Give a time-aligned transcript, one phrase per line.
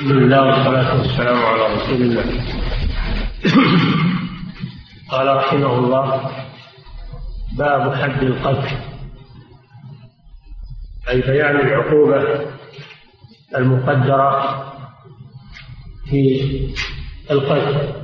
[0.00, 2.24] الحمد لله والصلاة والسلام على رسول الله.
[5.12, 6.30] قال رحمه الله
[7.58, 8.72] باب حد القذف
[11.08, 12.46] أي بيان العقوبة
[13.56, 14.30] المقدرة
[16.10, 16.22] في
[17.30, 17.94] القذف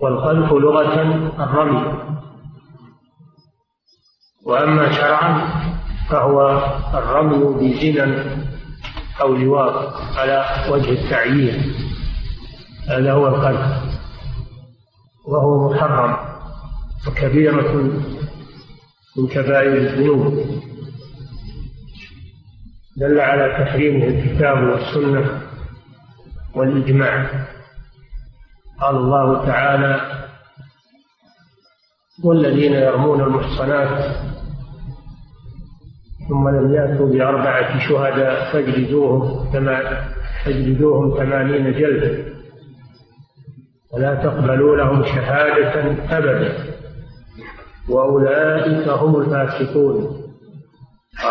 [0.00, 0.94] والقذف لغة
[1.44, 1.82] الرمي.
[4.46, 5.48] وأما شرعا
[6.10, 8.38] فهو الرمي بزنا
[9.20, 11.74] أو لواط على وجه التعيين.
[12.88, 13.98] هذا هو القذف
[15.26, 16.16] وهو محرم
[17.08, 17.72] وكبيرة
[19.16, 20.44] من كبائر الذنوب.
[22.96, 25.42] دل على تحريمه الكتاب والسنة
[26.54, 27.46] والإجماع.
[28.80, 30.28] قال الله تعالى
[32.24, 34.16] والذين يرمون المحصنات
[36.28, 39.50] ثم لم يأتوا بأربعة شهداء فاجلدوهم
[40.44, 42.24] فاجلدوهم ثمانين جلدة
[43.94, 46.78] ولا تقبلوا لهم شهادة أبدا.
[47.90, 50.24] وأولئك هم الفاسقون.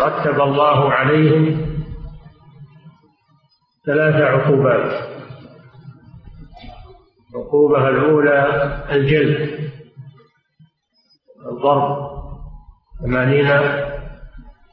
[0.04, 1.66] رتب الله عليهم
[3.86, 5.08] ثلاث عقوبات.
[7.34, 8.42] العقوبة الأولى
[8.92, 9.58] الجلد.
[11.52, 12.08] الضرب.
[13.02, 13.46] ثمانين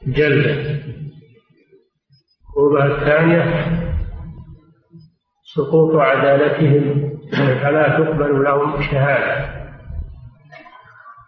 [0.06, 0.76] جلدة
[2.56, 3.66] العقوبة الثانية
[5.54, 7.16] سقوط عدالتهم
[7.62, 9.56] فلا تقبل لهم شهادة.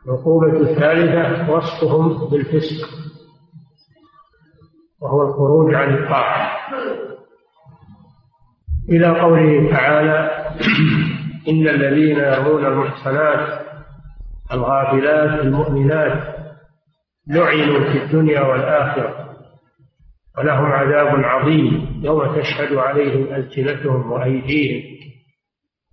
[0.07, 2.89] العقوبة الثالثة وصفهم بالفسق
[5.03, 6.59] وهو الخروج عن الطاعة.
[8.89, 10.31] إلى قوله تعالى
[11.49, 13.67] إن الذين يرمون المحصنات
[14.53, 16.38] الغافلات المؤمنات
[17.29, 19.29] لعنوا في الدنيا والآخرة
[20.39, 24.99] ولهم عذاب عظيم يوم تشهد عليهم ألسنتهم وأيديهم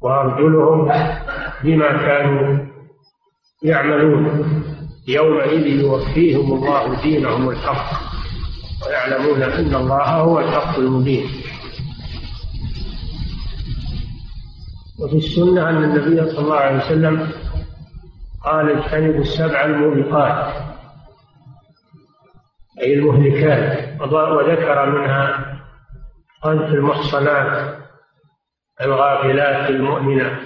[0.02, 0.92] وأرجلهم
[1.64, 2.66] بما كانوا
[3.64, 4.46] يعملون.
[5.08, 8.00] يومئذ يوفيهم الله دينهم الحق
[8.88, 11.26] ويعلمون أن الله هو الحق المبين.
[15.00, 17.28] وفي السنة أن النبي صلى الله عليه وسلم
[18.46, 20.75] قال اجتنبوا السبع الموبقات.
[22.82, 25.56] أي المهلكات وذكر منها
[26.42, 27.76] قذف المحصنات
[28.82, 30.42] الغافلات المؤمنات.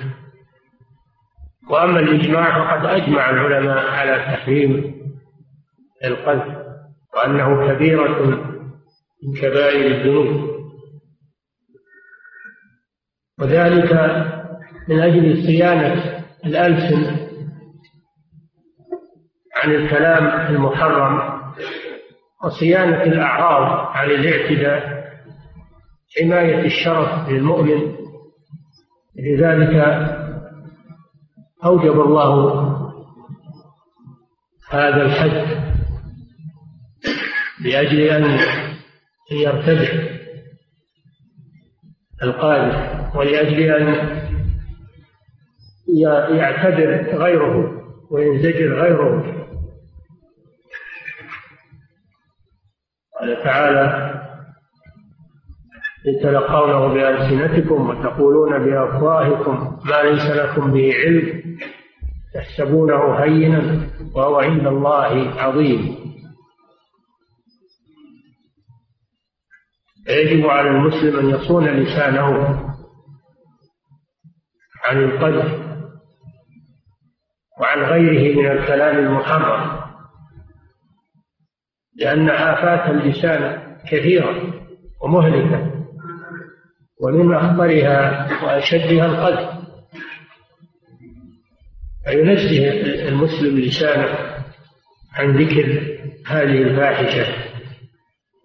[1.70, 4.96] وأما الإجماع فقد أجمع العلماء على تحريم
[6.06, 6.58] القذف
[7.16, 8.26] وأنه كبيرة
[9.24, 10.50] من كبائر الذنوب.
[13.40, 13.94] وذلك
[14.88, 17.30] من أجل صيانة الألسن
[19.64, 21.39] عن الكلام المحرم.
[22.44, 25.00] وصيانة الأعراض عن الاعتداء
[26.20, 27.96] حماية الشرف للمؤمن.
[29.16, 29.76] لذلك
[31.66, 32.60] أوجب الله
[34.70, 35.60] هذا الحد
[37.66, 38.40] لأجل أن
[39.32, 40.20] يرتدع
[42.24, 43.88] القادر ولأجل أن
[46.38, 49.40] يعتبر غيره وينزجر غيره.
[53.30, 54.16] قال تعالى
[56.08, 61.58] إن تلقونه بألسنتكم وتقولون بأفواهكم ما ليس لكم به علم
[62.34, 65.96] تحسبونه هينا وهو عند الله عظيم.
[70.08, 72.60] يجب على المسلم أن يصون لسانه
[74.86, 75.70] عن القذف
[77.62, 79.79] وعن غيره من الكلام المحرم.
[82.00, 83.62] لأن آفات اللسان
[83.92, 84.54] كثيرة
[85.02, 85.74] ومهلكة
[87.02, 89.60] ومن أخطرها وأشدها القذف.
[92.06, 92.72] فينزه
[93.08, 94.18] المسلم لسانه
[95.16, 97.34] عن ذكر هذه الفاحشة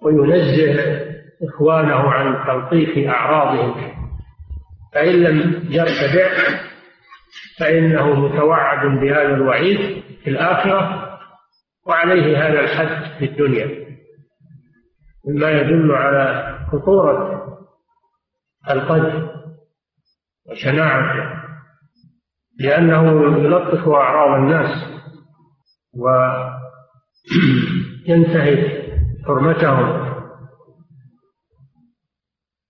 [0.02, 1.00] وينزه
[1.48, 3.94] إخوانه عن تلطيف أعراضهم.
[4.94, 6.30] فإن لم يرتدع
[7.58, 11.03] فإنه متوعد بهذا الوعيد في الآخرة
[11.86, 13.84] وعليه هذا الحد في الدنيا
[15.26, 17.44] مما يدل على خطورة
[18.70, 19.30] القذف
[20.50, 21.44] وشناعته
[22.60, 23.02] لأنه
[23.38, 24.84] يلطف أعراض الناس
[28.08, 28.84] وينتهك
[29.26, 30.04] حرمتهم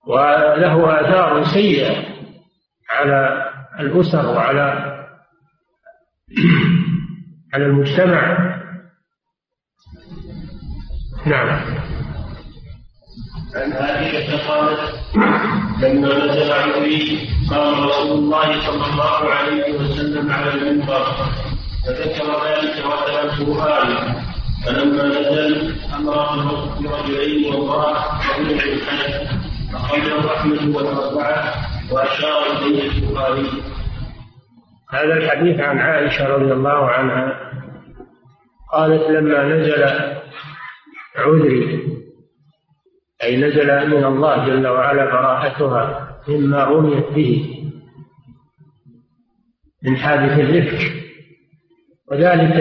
[0.07, 2.15] وله آثار سيئة
[2.91, 3.51] على
[3.81, 4.95] الأسر وعلى
[7.55, 8.55] على المجتمع.
[11.27, 11.49] نعم.
[13.55, 14.81] عن عائشة قالت
[15.83, 21.05] لما نزل عمري قام رسول الله صلى الله عليه وسلم على المنبر
[21.87, 24.15] فذكر ذلك وتلا القرآن
[24.67, 28.05] فلما نزل أمره برجلين وامرأة
[28.39, 29.31] ومنع الحنف
[29.75, 31.55] أخرجه أحمد والأربعة
[31.91, 33.51] وأشار إليه البخاري.
[34.91, 37.51] هذا الحديث عن عائشة رضي الله عنها
[38.73, 39.85] قالت لما نزل
[41.17, 41.85] عذري.
[43.23, 47.61] أي نزل من الله جل وعلا براءتها مما رميت به
[49.83, 51.05] من حادث الرفق.
[52.11, 52.61] وذلك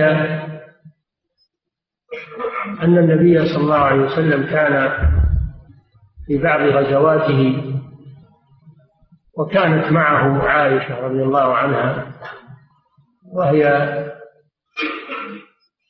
[2.82, 4.92] أن النبي صلى الله عليه وسلم كان
[6.28, 7.74] في بعض غزواته
[9.38, 12.14] وكانت معه عائشة رضي الله عنها
[13.34, 13.64] وهي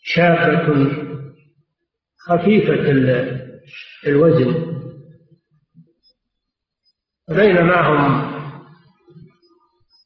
[0.03, 1.02] شابة
[2.27, 2.91] خفيفة
[4.07, 4.73] الوزن.
[7.29, 8.33] بينما هم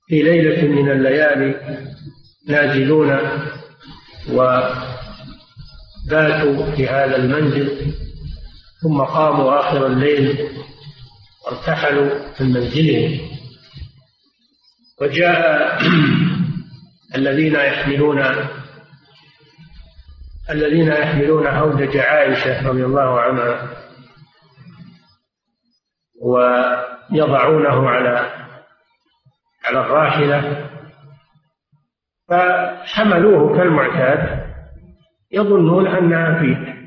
[0.08, 1.78] في ليلة من الليالي
[2.48, 3.18] نازلون
[4.32, 4.76] وباتوا
[6.76, 7.94] في هذا المنزل
[8.82, 10.50] ثم قاموا آخر الليل
[11.46, 12.10] وارتحلوا
[12.40, 13.20] من منزلهم.
[15.02, 15.80] وجاء
[17.18, 18.20] الذين يحملون
[20.50, 23.70] الذين يحملون هودج عائشة رضي الله عنها
[26.22, 28.32] ويضعونه على
[29.66, 30.70] على الراحلة
[32.30, 34.48] فحملوه كالمعتاد
[35.32, 36.78] يظنون أنها فيه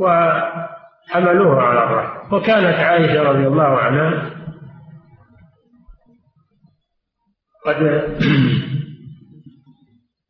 [0.00, 2.34] وحملوه على الراحلة.
[2.34, 4.30] وكانت عائشة رضي الله عنها
[7.66, 7.76] قد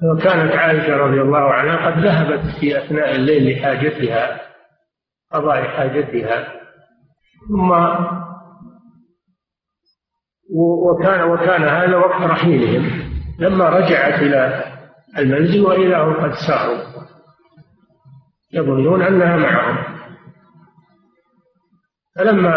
[0.03, 4.41] وكانت عائشة رضي الله عنها قد ذهبت في أثناء الليل لحاجتها
[5.33, 6.61] قضاء حاجتها
[7.49, 7.71] ثم
[10.91, 13.11] وكان وكان هذا وقت رحيلهم.
[13.39, 14.65] لما رجعت إلى
[15.19, 17.05] المنزل وإذا هم قد ساروا.
[18.53, 20.01] يظنون أنها معهم.
[22.17, 22.57] فلما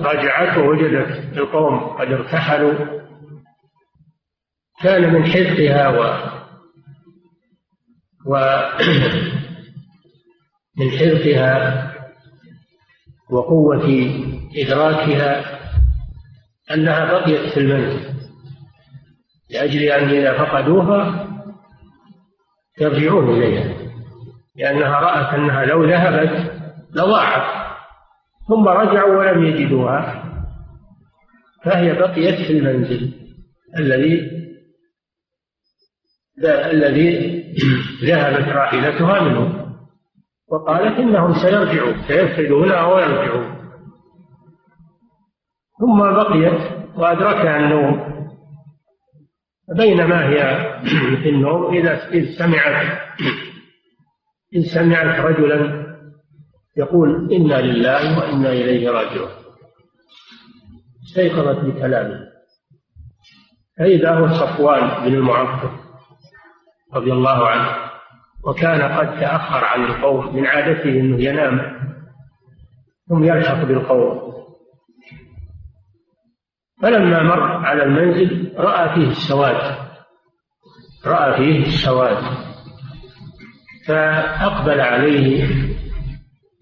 [0.00, 2.74] رجعت ووجدت القوم قد ارتحلوا
[4.82, 5.88] كان من حرصها
[8.26, 8.40] ومن
[10.98, 11.86] حرصها
[13.30, 14.10] وقوة
[14.56, 15.44] إدراكها
[16.70, 18.16] أنها بقيت في المنزل
[19.50, 21.26] لأجل أن إذا فقدوها
[22.80, 23.74] يرجعون إليها
[24.56, 26.52] لأنها رأت أنها لو ذهبت
[26.94, 27.66] لضاعت
[28.48, 30.22] ثم رجعوا ولم يجدوها
[31.64, 33.12] فهي بقيت في المنزل
[33.78, 34.35] الذي
[36.44, 37.42] الذي
[38.04, 39.66] ذهبت راحلتها منه
[40.48, 43.56] وقالت إنهم سيرجعون سيفقدونها ويرجعون
[45.80, 46.60] ثم بقيت
[46.96, 48.16] وأدركها النوم.
[49.76, 50.70] بينما هي
[51.22, 52.98] في النوم إذا إذ سمعت
[54.54, 55.86] إذ سمعت رجلا
[56.76, 59.30] يقول إنا لله وإنا إليه راجعون.
[61.06, 62.26] استيقظت بكلامه.
[63.78, 65.85] فإذا هو صفوان بن المعطل
[66.94, 67.90] رضي الله عنه
[68.44, 71.76] وكان قد تأخر عن القوم من عادته أنه ينام
[73.08, 74.36] ثم يلحق بالقوم.
[76.82, 79.76] فلما مر على المنزل رأى فيه السواد
[81.06, 82.22] رأى فيه السواد
[83.88, 85.48] فأقبل عليه.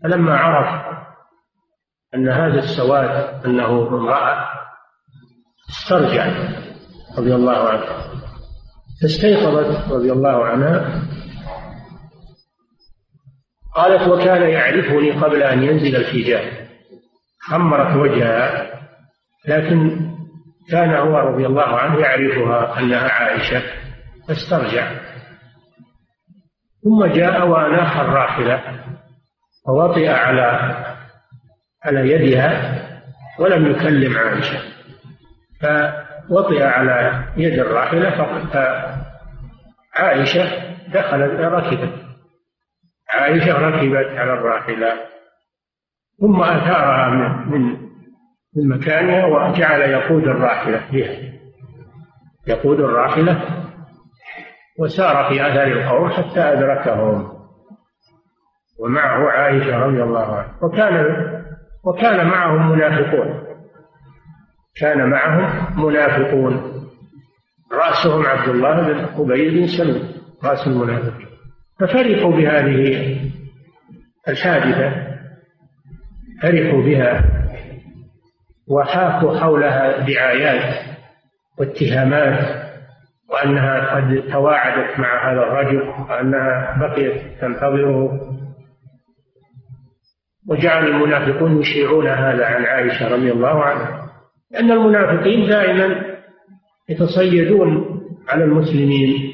[0.02, 0.98] فلما عرف
[2.14, 4.48] أن هذا السواد أنه امرأة
[5.70, 6.26] استرجع
[7.18, 8.23] رضي الله عنه.
[9.02, 11.02] فاستيقظت رضي الله عنها.
[13.74, 16.68] قالت وكان يعرفني قبل أن ينزل الحجاب.
[17.40, 18.74] خمرت وجهها
[19.48, 20.10] لكن
[20.70, 23.62] كان هو رضي الله عنه يعرفها أنها عائشة
[24.28, 24.92] فاسترجع.
[26.84, 28.62] ثم جاء وأناخ الراحلة
[29.66, 30.74] فوطئ على
[31.84, 32.74] على يدها
[33.38, 34.58] ولم يكلم عائشة.
[36.28, 38.10] فوطئ على يد الراحلة
[39.96, 41.94] فعائشة دخلت ركبت.
[43.14, 44.92] عائشة ركبت على الراحلة.
[46.20, 47.08] ثم أثارها
[47.46, 47.84] من
[48.56, 51.32] من مكانها وجعل يقود الراحلة فيها.
[52.46, 53.40] يقود الراحلة
[54.78, 57.34] وسار في أثر القوم حتى أدركهم.
[58.80, 60.58] ومعه عائشة رضي الله عنها.
[60.62, 61.04] وكان
[61.84, 63.43] وكان معهم منافقون.
[64.80, 66.74] كان معهم منافقون.
[67.72, 70.02] رأسهم عبد الله بن أبي بن سلول
[70.44, 71.26] رأس المنافقين.
[71.80, 73.20] ففرحوا بهذه
[74.28, 75.14] الحادثة
[76.42, 77.24] فرحوا بها
[78.68, 80.84] وحاكوا حولها دعايات
[81.58, 82.64] واتهامات
[83.30, 88.20] وأنها قد تواعدت مع هذا الرجل وأنها بقيت تنتظره.
[90.48, 94.03] وجعل المنافقون يشيعون هذا عن عائشة رضي الله عنها.
[94.50, 96.16] لأن المنافقين دائما
[96.88, 99.32] يتصيدون على المسلمين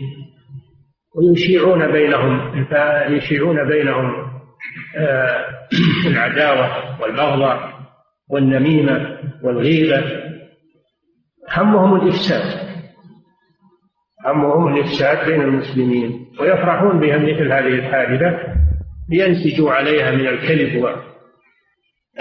[1.14, 2.64] ويشيعون بينهم
[3.08, 4.30] يشيعون بينهم
[4.96, 5.46] آه،
[6.06, 7.80] العداوة والبغضاء
[8.30, 10.02] والنميمة والغيبة.
[11.56, 12.70] همهم الإفساد
[14.26, 18.38] همهم الإفساد بين المسلمين ويفرحون بها مثل هذه الحادثة
[19.10, 20.96] لينسجوا عليها من الكذب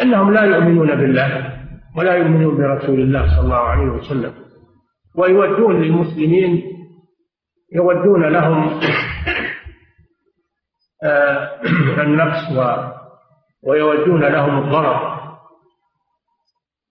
[0.01, 1.58] أنهم لا يؤمنون بالله.
[1.98, 4.34] ولا يؤمنون برسول الله صلى الله عليه وسلم.
[5.15, 6.63] ويودون للمسلمين
[7.75, 8.79] يودون لهم
[11.03, 11.62] آه،
[12.03, 12.51] النقص
[13.63, 15.19] ويودون لهم الضرر.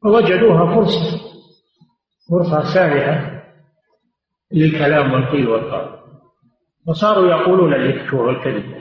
[0.03, 1.19] فوجدوها فرصة
[2.31, 3.43] فرصة سانحة
[4.53, 5.99] للكلام والقيل والقال.
[6.89, 8.75] وصاروا يقولون الإفك والكذب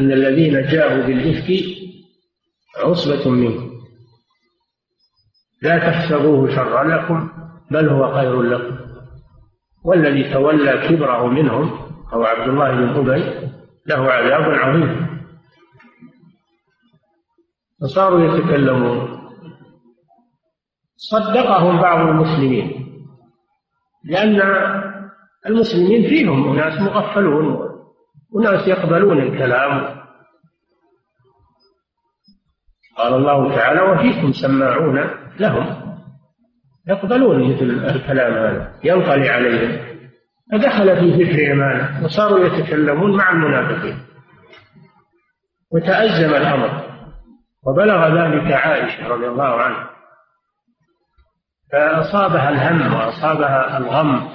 [0.00, 1.64] إن الذين جاءوا بالإفك
[2.84, 3.71] عصبة منكم
[5.62, 7.28] لا تحسبوه شرا لكم
[7.70, 8.76] بل هو خير لكم.
[9.84, 11.70] والذي تولى كبره منهم
[12.12, 13.24] هو عبد الله بن أبي
[13.86, 15.22] له عذاب عظيم.
[17.80, 19.18] فصاروا يتكلمون.
[20.96, 22.82] صدقهم بعض المسلمين
[24.04, 24.40] لأن
[25.46, 27.68] المسلمين فيهم أناس مغفلون
[28.32, 30.02] وناس يقبلون الكلام.
[32.98, 35.96] قال الله تعالى وفيكم سماعون لهم
[36.88, 37.64] يقبلون مثل
[37.96, 39.92] الكلام هذا ينطلي عليهم.
[40.52, 43.98] فدخل في فكرهم هذا وصاروا يتكلمون مع المنافقين.
[45.72, 46.82] وتأزم الأمر.
[47.66, 49.90] وبلغ ذلك عائشة رضي الله عنها.
[51.72, 54.28] فأصابها الهم وأصابها الغم.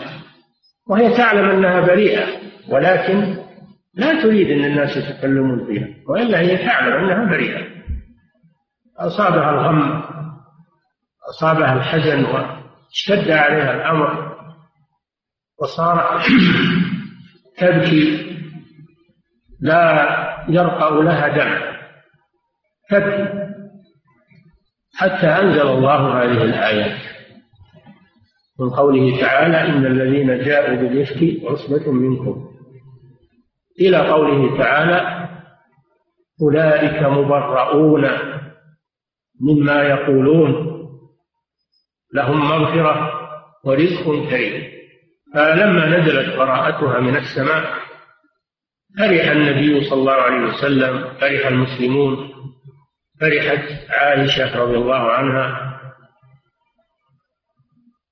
[0.90, 2.26] وهي تعلم أنها بريئة
[2.70, 3.38] ولكن
[3.94, 7.68] لا تريد أن الناس يتكلمون فيها وإلا هي تعلم أنها بريئة.
[8.98, 10.04] أصابها الغم.
[11.30, 14.38] أصابها الحزن واشتد عليها الأمر
[15.62, 16.22] وصار
[17.58, 18.38] تبكي
[19.60, 20.08] لا
[20.50, 21.78] يرقى لها دم.
[22.90, 23.48] تبكي.
[24.96, 27.02] حتى أنزل الله هذه الآيات
[28.60, 32.48] من قوله تعالى إن الذين جاءوا بالإفك عصبة منكم.
[33.82, 35.30] إلى قوله تعالى
[36.42, 38.10] أولئك مبرؤون
[39.42, 40.67] مما يقولون.
[42.14, 43.12] لهم مغفرة
[43.64, 44.78] ورزق كريم.
[45.34, 47.74] فلما نزلت براءتها من السماء
[49.00, 52.30] فرح النبي صلى الله عليه وسلم فرح المسلمون
[53.22, 55.78] فرحت عائشة رضي الله عنها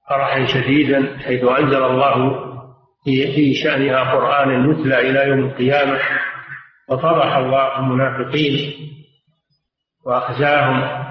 [0.09, 2.45] فرحا شديدا حيث أنزل الله
[3.05, 5.99] في شأنها قرآنا يتلى إلى يوم القيامة
[6.89, 8.73] وفضح الله المنافقين
[10.05, 11.04] وأخزاهم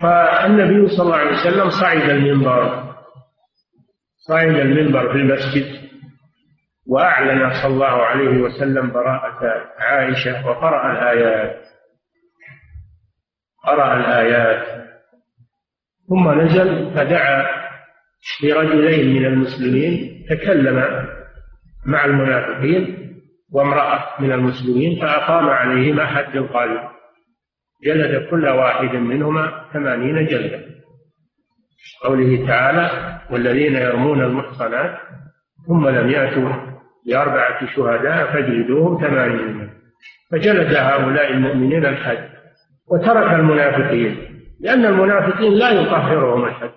[0.00, 2.94] فالنبي صلى الله عليه وسلم صعد المنبر
[4.28, 5.86] صعد المنبر في المسجد
[6.86, 11.66] وأعلن صلى الله عليه وسلم براءة عائشة وقرأ الآيات
[13.66, 14.86] قرأ الآيات.
[16.08, 17.46] ثم نزل فدعا
[18.42, 21.06] برجلين من المسلمين تكلم
[21.86, 22.96] مع المنافقين
[23.52, 26.95] وامرأة من المسلمين فأقام عليهما حد القاذف
[27.86, 30.60] جلد كل واحد منهما ثمانين جلدة
[32.04, 32.90] قوله تعالى
[33.30, 34.98] والذين يرمون المحصنات
[35.66, 36.52] ثم لم يأتوا
[37.06, 39.70] بأربعة شهداء فاجلدوهم ثمانين
[40.30, 42.28] فجلد هؤلاء المؤمنين الحد
[42.88, 44.16] وترك المنافقين
[44.60, 46.70] لأن المنافقين لا يطهرهم الحد.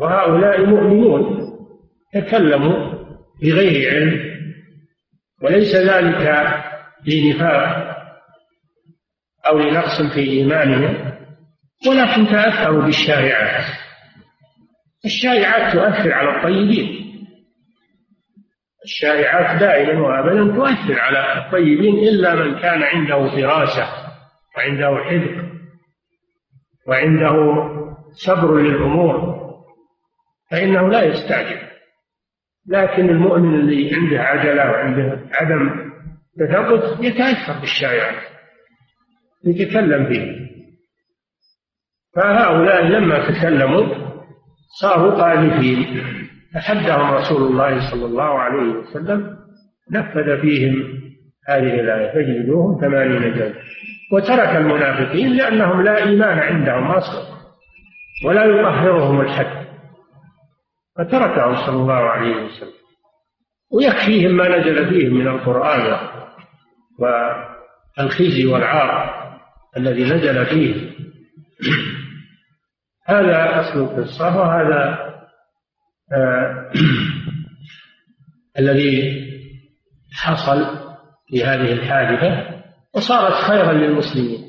[0.00, 1.48] وهؤلاء مؤمنون
[2.14, 2.94] تكلموا
[3.42, 4.38] بغير علم
[5.42, 6.46] وليس ذلك
[7.06, 7.97] لنفاق
[9.48, 11.12] أو لنقص في إيمانهم
[11.88, 13.64] ولكن تأثروا بالشائعات
[15.04, 17.08] الشائعات تؤثر على الطيبين.
[18.84, 23.88] الشائعات دائما وابدا تؤثر على الطيبين إلا من كان عنده فراسه
[24.56, 25.44] وعنده حذق
[26.86, 27.34] وعنده
[28.26, 29.38] صبر للأمور
[30.50, 31.68] فإنه لا يستعجل.
[32.68, 35.90] لكن المؤمن اللي عنده عجلة وعنده عدم
[36.38, 38.37] تثبت يتأثر بالشائعات
[39.44, 40.48] يتكلم فيه.
[42.16, 43.94] فهؤلاء لما تكلموا
[44.80, 46.04] صاروا قاذفين
[46.54, 49.36] فحدهم رسول الله صلى الله عليه وسلم
[49.92, 51.00] نفذ فيهم
[51.48, 53.54] هذه الآية فاجلدوهم ثمانين جلدة
[54.12, 57.38] وترك المنافقين لأنهم لا إيمان عندهم أصلا
[58.26, 59.68] ولا يطهرهم الحد.
[60.98, 62.78] فتركهم صلى الله عليه وسلم.
[63.72, 65.98] ويكفيهم ما نزل فيهم من القرآن
[66.98, 69.27] والخزي والعار.
[69.76, 70.90] الذي نزل فيه.
[73.06, 75.08] هذا أصل القصة وهذا
[76.12, 76.72] آه
[78.58, 79.28] الذي
[80.12, 80.66] حصل
[81.28, 82.60] في هذه الحادثة
[82.94, 84.48] وصارت خيرا للمسلمين.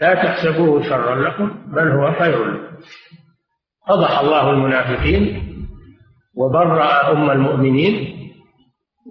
[0.00, 2.76] لا تحسبوه شرا لكم بل هو خير لكم.
[3.88, 5.42] فضح الله المنافقين
[6.34, 8.16] وبرأ أم المؤمنين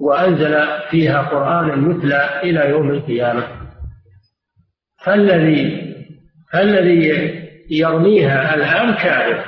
[0.01, 3.64] وأنزل فيها قرآنا يتلى إلى يوم القيامة.
[5.05, 5.85] فالذي
[6.53, 7.35] فالذي
[7.69, 9.43] يرميها الآن كافر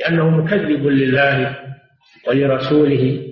[0.00, 1.56] لأنه مكذب لله
[2.28, 3.22] ولرسوله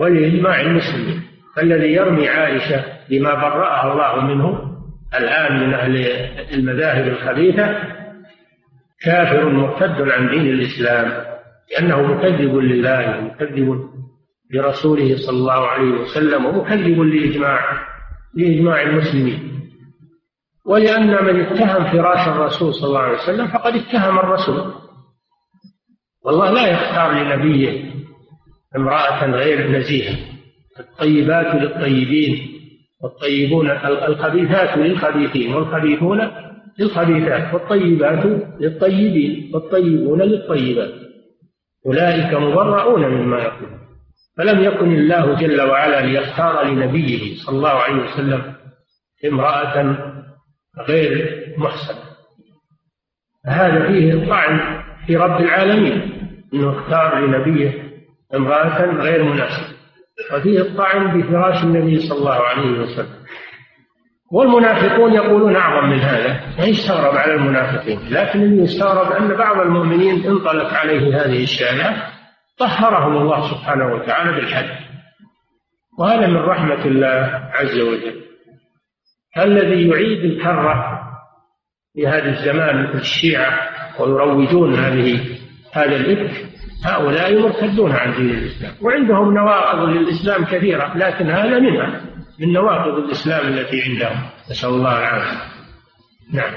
[0.00, 1.22] ولإجماع المسلمين.
[1.56, 4.76] فالذي يرمي عائشة بما برأها الله منه
[5.18, 5.96] الآن من أهل
[6.54, 7.78] المذاهب الخبيثة
[9.02, 11.24] كافر مرتد عن دين الإسلام
[11.72, 13.90] لأنه مكذب لله ومكذب
[14.50, 17.86] لرسوله صلى الله عليه وسلم ومكذب لإجماع
[18.34, 19.55] لإجماع المسلمين.
[20.66, 24.72] ولأن من اتهم فراش الرسول صلى الله عليه وسلم فقد اتهم الرسول.
[26.24, 27.84] والله لا يختار لنبيه
[28.76, 30.16] امرأة غير نزيهة.
[30.80, 32.48] الطيبات للطيبين
[33.02, 33.70] والطيبون
[34.08, 36.30] الخبيثات للخبيثين والخبيثون
[36.78, 38.26] للخبيثات والطيبات
[38.60, 40.92] للطيبين والطيبون للطيبات.
[41.86, 43.76] أولئك مبرؤون مما يقول.
[44.36, 48.54] فلم يكن الله جل وعلا ليختار لنبيه صلى الله عليه وسلم
[49.24, 50.05] امرأة
[50.78, 52.06] غير محسنة
[53.46, 56.12] هذا فيه طعن في رب العالمين
[56.54, 57.86] إنه اختار لنبيه
[58.34, 59.76] امرأة غير مناسبة.
[60.34, 63.16] وفيه الطعن بفراش النبي صلى الله عليه وسلم.
[64.32, 68.00] والمنافقون يقولون أعظم من هذا ما يستغرب على المنافقين.
[68.10, 72.02] لكن يستغرب أن بعض المؤمنين انطلق عليه هذه الشهادة
[72.58, 74.86] طهرهم الله سبحانه وتعالى بالحج.
[75.98, 78.25] وهذا من رحمة الله عز وجل.
[79.38, 81.00] الذي يعيد الكرة
[81.94, 83.68] في هذا الزمان مثل الشيعة
[84.00, 85.20] ويروجون هذه
[85.72, 86.46] هذا الإفك
[86.84, 88.72] هؤلاء مرتدون عن دين الإسلام.
[88.82, 92.00] وعندهم نواقض للإسلام كثيرة لكن هذا منها
[92.40, 94.20] من نواقض الإسلام التي عندهم.
[94.50, 95.38] نسأل الله العافية.
[96.32, 96.52] نعم.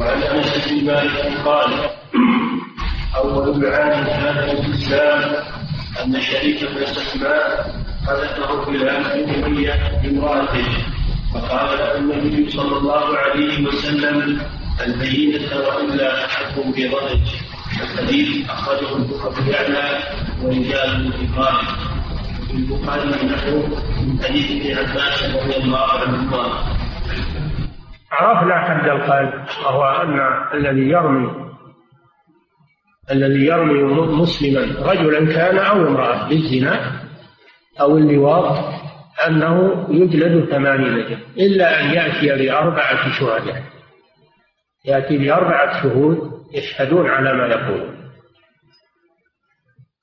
[0.00, 1.70] وعن أنس بن مالك قال
[3.16, 5.44] أول عام كان في الإسلام
[6.04, 6.82] أن شريك بن
[8.08, 10.64] في العام النبويه بامراته
[11.34, 14.40] فقال له النبي صلى الله عليه وسلم
[14.86, 17.20] البينة وإلا حق بضرج
[17.82, 19.98] الحديث أخرجه البخاري يعلى
[20.42, 21.66] ورجال البخاري.
[22.48, 23.56] في البخاري نحو
[24.02, 26.64] من حديث ابن عباس رضي الله عنهما
[28.12, 29.32] عرفنا حد القلب
[29.64, 30.20] وهو أن
[30.54, 31.48] الذي يرمي
[33.10, 33.82] الذي يرمي
[34.14, 37.07] مسلما رجلا كان أو امرأة بالزنا
[37.80, 38.74] أو اللواط
[39.26, 43.62] أنه يجلد ثمانين إلا أن يأتي بأربعة شهداء.
[44.84, 46.18] يأتي بأربعة شهود
[46.54, 47.98] يشهدون على ما يقول.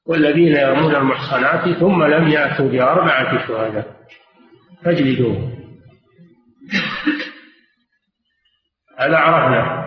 [0.07, 3.95] والذين يرمون المحصنات ثم لم يأتوا بأربعة شهداء.
[4.83, 5.55] فاجلدوهم
[8.99, 9.85] هذا عرفنا.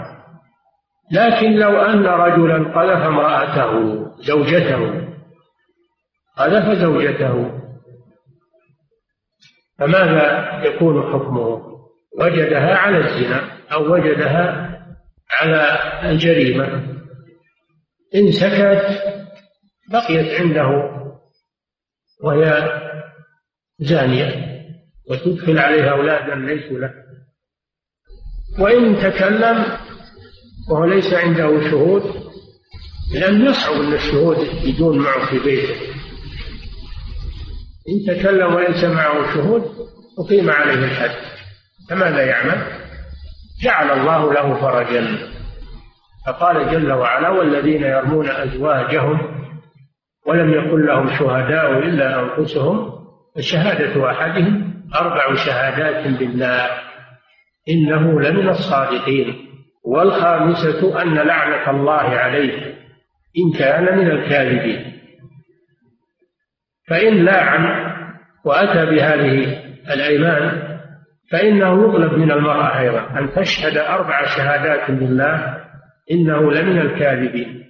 [1.12, 5.08] لكن لو أن رجلا قذف امرأته زوجته
[6.36, 7.57] قذف زوجته
[9.78, 11.68] فماذا يكون حكمه؟
[12.18, 14.68] وجدها على الزنا أو وجدها
[15.40, 15.78] على
[16.10, 16.64] الجريمة.
[18.14, 19.02] إن سكت
[19.92, 20.68] بقيت عنده
[22.22, 22.72] وهي
[23.78, 24.58] زانية
[25.10, 26.94] وتدخل عليها أولادا ليسوا له.
[28.58, 29.64] وإن تكلم
[30.70, 32.02] وهو ليس عنده شهود
[33.14, 35.74] لأن يصعب أن الشهود يجون معه في بيته.
[37.88, 39.62] إن تكلم وليس معه شهود
[40.18, 41.16] أقيم عليه الحد.
[41.90, 42.62] فماذا يعمل؟
[43.62, 45.18] جعل الله له فرجا.
[46.26, 49.20] فقال جل وعلا والذين يرمون أزواجهم
[50.26, 52.90] ولم يكن لهم شهداء إلا أنفسهم
[53.36, 56.66] فشهادة أحدهم أربع شهادات بالله.
[57.68, 59.48] إنه لمن الصادقين.
[59.84, 62.74] والخامسة أن لعنة الله عليه
[63.38, 64.97] إن كان من الكاذبين.
[66.90, 67.92] فإن لاعن
[68.44, 69.62] وأتى بهذه
[69.94, 70.78] الأيمان
[71.30, 75.58] فإنه يطلب من المرأة أيضا أن تشهد أربع شهادات لله
[76.10, 77.64] إنه لمن الكاذبين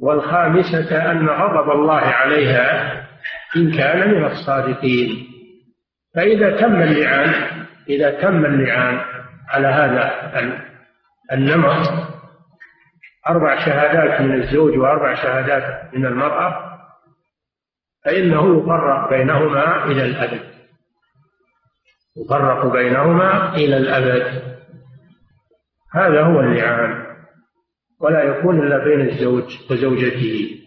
[0.00, 2.92] والخامسة أن غضب الله عليها
[3.56, 5.26] إن كان من الصادقين.
[6.14, 7.32] فإذا تم اللعان
[7.88, 9.00] إذا تم اللعان
[9.48, 10.12] على هذا
[11.32, 11.88] النمط
[13.28, 16.73] أربع شهادات من الزوج وأربع شهادات من المرأة
[18.04, 20.40] فإنه يفرق بينهما إلى الأبد.
[22.16, 24.42] يفرق بينهما إلى الأبد.
[25.94, 27.04] هذا هو اللعان.
[28.00, 30.60] ولا يكون إلا بين الزوج وزوجته.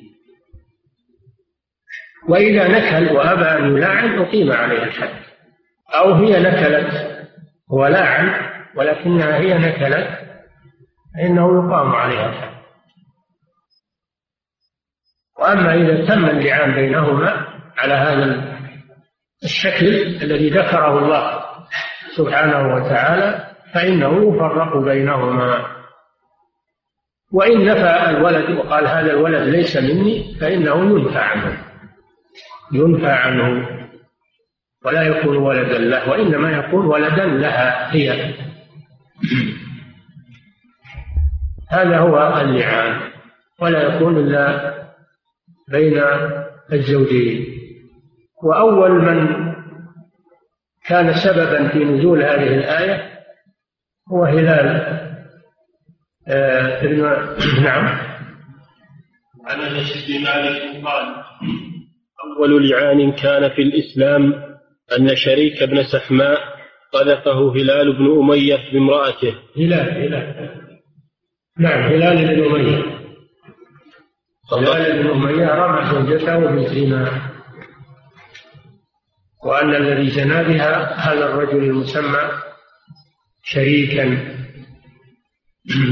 [2.30, 5.24] وإذا نكل وأبى أن يلاعن أقيم عليه الحد.
[5.96, 7.18] أو هي نكلت
[7.70, 10.08] ولاعن ولكنها هي نكلت
[11.16, 12.57] فإنه يقام عليها الحد.
[15.40, 17.48] وأما إذا تم اللعان بينهما
[17.78, 18.58] على هذا
[19.44, 19.88] الشكل
[20.22, 21.42] الذي ذكره الله
[22.16, 25.66] سبحانه وتعالى فإنه يفرق بينهما.
[27.32, 31.58] وإن نفى الولد وقال هذا الولد ليس مني فإنه ينفى عنه.
[32.72, 33.68] ينفى عنه
[34.86, 38.34] ولا يكون ولدا له وإنما يكون ولدا لها هي.
[41.70, 43.00] هذا هو اللعان
[43.60, 44.87] ولا يكون إلا
[45.72, 46.02] بين
[46.74, 47.46] الزوجين.
[48.44, 49.48] وأول من
[50.86, 53.10] كان سببا في نزول هذه الآية
[54.12, 54.98] هو هلال.
[56.28, 57.02] آه ابن
[57.64, 58.00] نعم.
[59.46, 61.24] عن أنس بن مالك قال
[62.38, 64.34] أول لعان كان في الإسلام
[65.00, 66.40] أن شريك بن سحماء
[66.94, 69.36] قذفه هلال بن أمية بامرأته.
[69.58, 70.50] هلال هلال.
[71.60, 73.07] نعم هلال بن أمية.
[74.54, 77.22] هلال بن أمية رمى زوجته بالزنا
[79.44, 82.30] وأن الذي زنا بها هذا الرجل المسمى
[83.44, 84.18] شريكا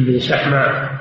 [0.08, 0.96] بسحماء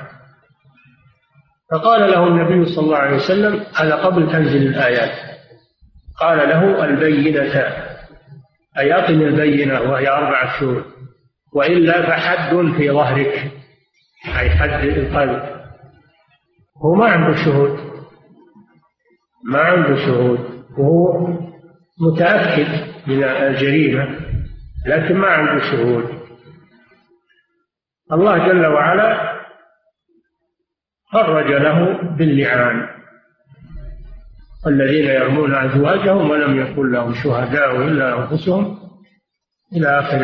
[1.71, 5.39] فقال له النبي صلى الله عليه وسلم هذا قبل تنزل الآيات؟
[6.19, 7.73] قال له البينة.
[8.77, 10.85] أي أقم البينة وهي أربعة شهور
[11.53, 13.51] وإلا فحد في ظهرك.
[14.37, 15.54] أي حد القلب.
[16.77, 17.79] هو ما عنده شهود.
[19.43, 20.39] ما عنده شهود.
[20.77, 21.27] وهو
[22.01, 22.67] متأكد
[23.07, 24.19] من الجريمة
[24.85, 26.05] لكن ما عنده شهود.
[28.11, 29.35] الله جل وعلا
[31.13, 32.87] فرج له باللعان.
[34.67, 38.77] الذين يرمون أزواجهم ولم يكن لهم شهداء إلا أنفسهم
[39.73, 40.21] إلى آخر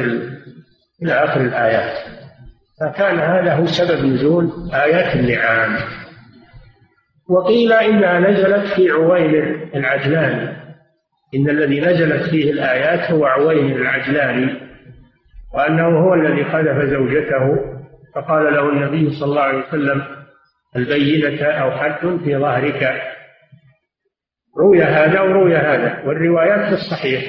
[1.04, 2.22] إلى آخر الآيات.
[2.82, 5.78] فكان هذا هو سبب نزول آيات اللعان.
[7.32, 10.62] وقيل إنها نزلت في عويمر العجلاني
[11.36, 14.54] إن الذي نزلت فيه الآيات هو عويمر العجلاني
[15.54, 17.72] وأنه هو الذي قذف زوجته
[18.16, 20.02] فقال له النبي صلى الله عليه وسلم
[20.76, 23.02] البينة أو حد في ظهرك.
[24.60, 27.24] روي هذا وروي هذا والروايات في الصحيح.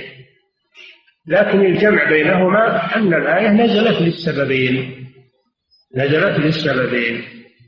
[1.26, 5.06] لكن الجمع بينهما أن الآية نزلت للسببين.
[5.96, 7.22] نزلت للسببين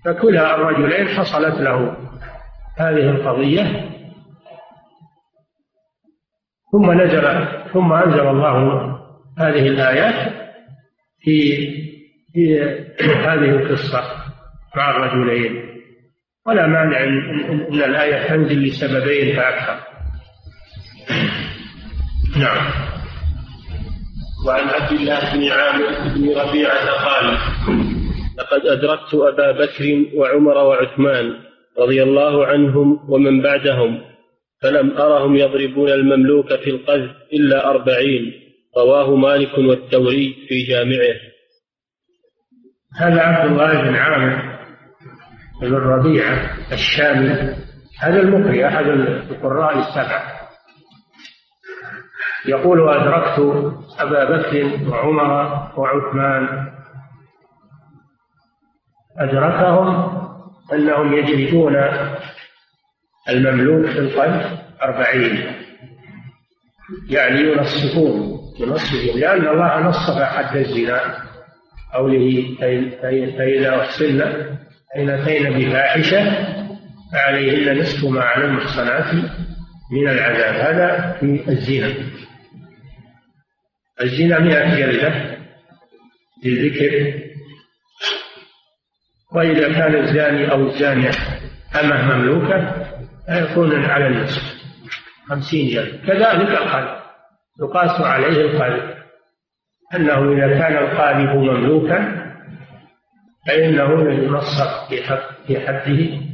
[0.05, 1.97] فكلا الرجلين حصلت له.
[2.79, 3.91] هذه القضية.
[6.73, 8.81] ثم نزل ثم أنزل الله
[9.39, 10.33] هذه الآيات
[11.21, 11.57] في
[12.33, 12.61] في
[13.01, 14.03] هذه القصة
[14.77, 15.75] مع الرجلين.
[16.47, 19.81] ولا مانع إن الآية تنزل لسببين فأكثر.
[22.37, 22.71] نعم.
[24.47, 27.39] وعن عبد الله بن عامر بن ربيعة قال
[28.39, 31.35] لقد أدركت أبا بكر وعمر وعثمان
[31.79, 34.01] رضي الله عنهم ومن بعدهم
[34.63, 38.33] فلم أرهم يضربون المملوك في القذف إلا أربعين.
[38.77, 41.15] رواه مالك والثوري في جامعه.
[42.97, 44.59] هذا عبد الله بن عامر
[45.61, 47.55] بن الربيعة الشامي.
[48.01, 50.35] هذا المقري أحد القراء السبعة
[52.47, 53.39] يقول أدركت
[54.01, 56.73] أبا بكر وعمر وعثمان
[59.19, 60.24] أدركهم
[60.75, 61.77] أنهم يجلدون
[63.29, 65.53] المملوك في القلب أربعين
[67.11, 71.17] يعني ينصفون ينصفون لأن الله نصف حد الزنا
[71.95, 72.57] قوله
[73.39, 74.19] فإذا أحسن
[74.95, 76.55] فإن أتين بفاحشة
[77.13, 79.15] فعليهن نصف ما على المحصنات
[79.93, 80.55] من العذاب.
[80.55, 81.95] هذا في الزنا.
[84.03, 85.39] الزنا مئة جلدة
[86.45, 87.24] للذكر
[89.35, 91.11] وإذا كان الزاني أو الزانية
[91.81, 92.87] أمة مملوكة
[93.27, 94.65] فيكون على النصف.
[95.29, 97.05] خمسين جلد كذلك القلب
[97.61, 98.95] يقاس عليه القلب
[99.95, 102.25] أنه إذا كان القاذف مملوكا
[103.47, 106.25] فإنه ينصر في حق في حده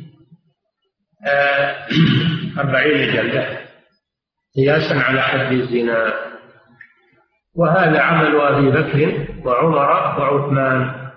[2.60, 3.58] أربعين جلدة.
[4.56, 6.14] قياسا على حد الزنا.
[7.56, 11.09] وهذا عمل أبي بكر وعمر وعثمان.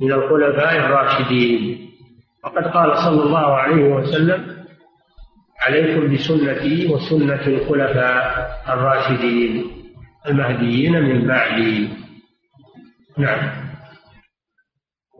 [0.00, 1.90] من الخلفاء الراشدين.
[2.44, 4.56] وقد قال صلى الله عليه وسلم
[5.60, 9.66] عليكم بسنتي وسنة الخلفاء الراشدين
[10.26, 11.88] المهديين من بعدي.
[13.18, 13.70] نعم.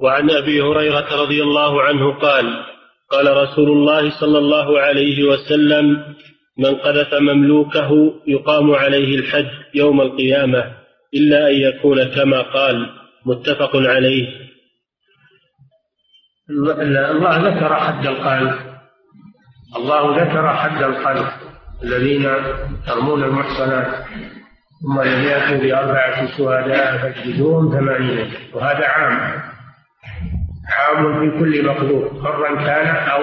[0.03, 2.65] وعن أبي هريرة رضي الله عنه قال
[3.11, 6.15] قال رسول الله صلى الله عليه وسلم
[6.59, 10.65] من قذف مملوكه يقام عليه الحد يوم القيامة
[11.15, 12.87] إلا أن يكون كما قال
[13.27, 14.50] متفق عليه.
[16.51, 18.59] الله ذكر حد القذف
[19.77, 21.33] الله ذكر حد القذف
[21.83, 22.23] الذين
[22.89, 24.05] يرمون المحصنات.
[24.83, 28.33] ثم لم يأتوا بأربعة شهداء فاجلدوهم ثمانين.
[28.55, 29.43] وهذا عام.
[30.79, 33.23] عام في كل مقدور حرا كان أو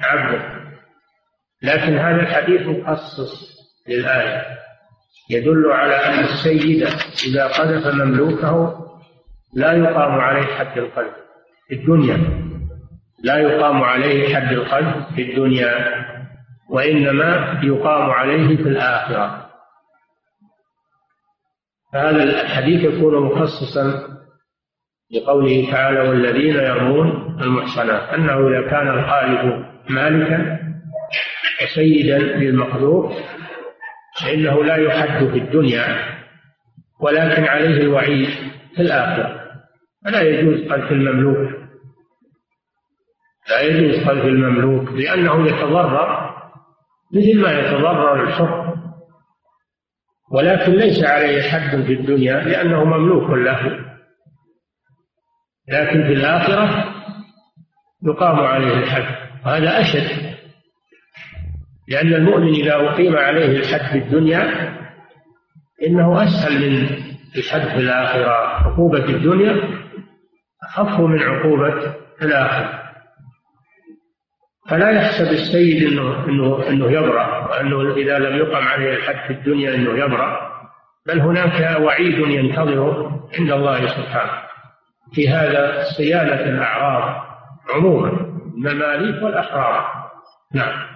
[0.00, 0.64] عبدا
[1.62, 4.42] لكن هذا الحديث مخصص للآية.
[5.30, 6.86] يدل على أن السيد
[7.26, 8.74] إذا قذف مملوكه
[9.54, 11.23] لا يقام عليه حد القذف
[11.68, 12.44] في الدنيا.
[13.24, 16.04] لا يقام عليه حد القذف في الدنيا
[16.70, 19.46] وإنما يقام عليه في الآخرة.
[21.92, 24.14] فهذا الحديث يكون مخصصا
[25.12, 30.58] لقوله تعالى والذين يرمون المحصنات أنه إذا كان القالب مالكا
[31.62, 33.12] وسيدا للمقذوف
[34.22, 36.14] فإنه لا يحد في الدنيا
[37.00, 38.28] ولكن عليه الوعيد
[38.76, 39.43] في الآخرة.
[40.04, 41.52] فلا يجوز قذف المملوك.
[43.50, 46.34] لا يجوز قذف المملوك لأنه يتضرر
[47.14, 48.74] مثل ما يتضرر الحر.
[50.32, 53.84] ولكن ليس عليه حد في الدنيا لأنه مملوك له.
[55.68, 56.94] لكن في الآخرة
[58.02, 59.14] يقام عليه الحد.
[59.46, 60.34] وهذا أشد.
[61.88, 64.74] لأن المؤمن إذا أقيم عليه الحد في الدنيا
[65.86, 66.88] إنه أسهل من
[67.36, 69.83] الحد في الآخرة عقوبة الدنيا
[70.76, 72.84] أخف من عقوبة الآخرة
[74.68, 79.74] فلا يحسب السيد انه انه إنه يبرأ وأنه إذا لم يقم عليه الحد في الدنيا
[79.74, 80.54] إنه يبرأ.
[81.06, 84.42] بل هناك وعيد ينتظره عند الله سبحانه.
[85.12, 87.24] في هذا صيانة الأعراض
[87.74, 88.08] عموما
[88.56, 90.10] المماليك والأحرار.
[90.54, 90.86] نعم.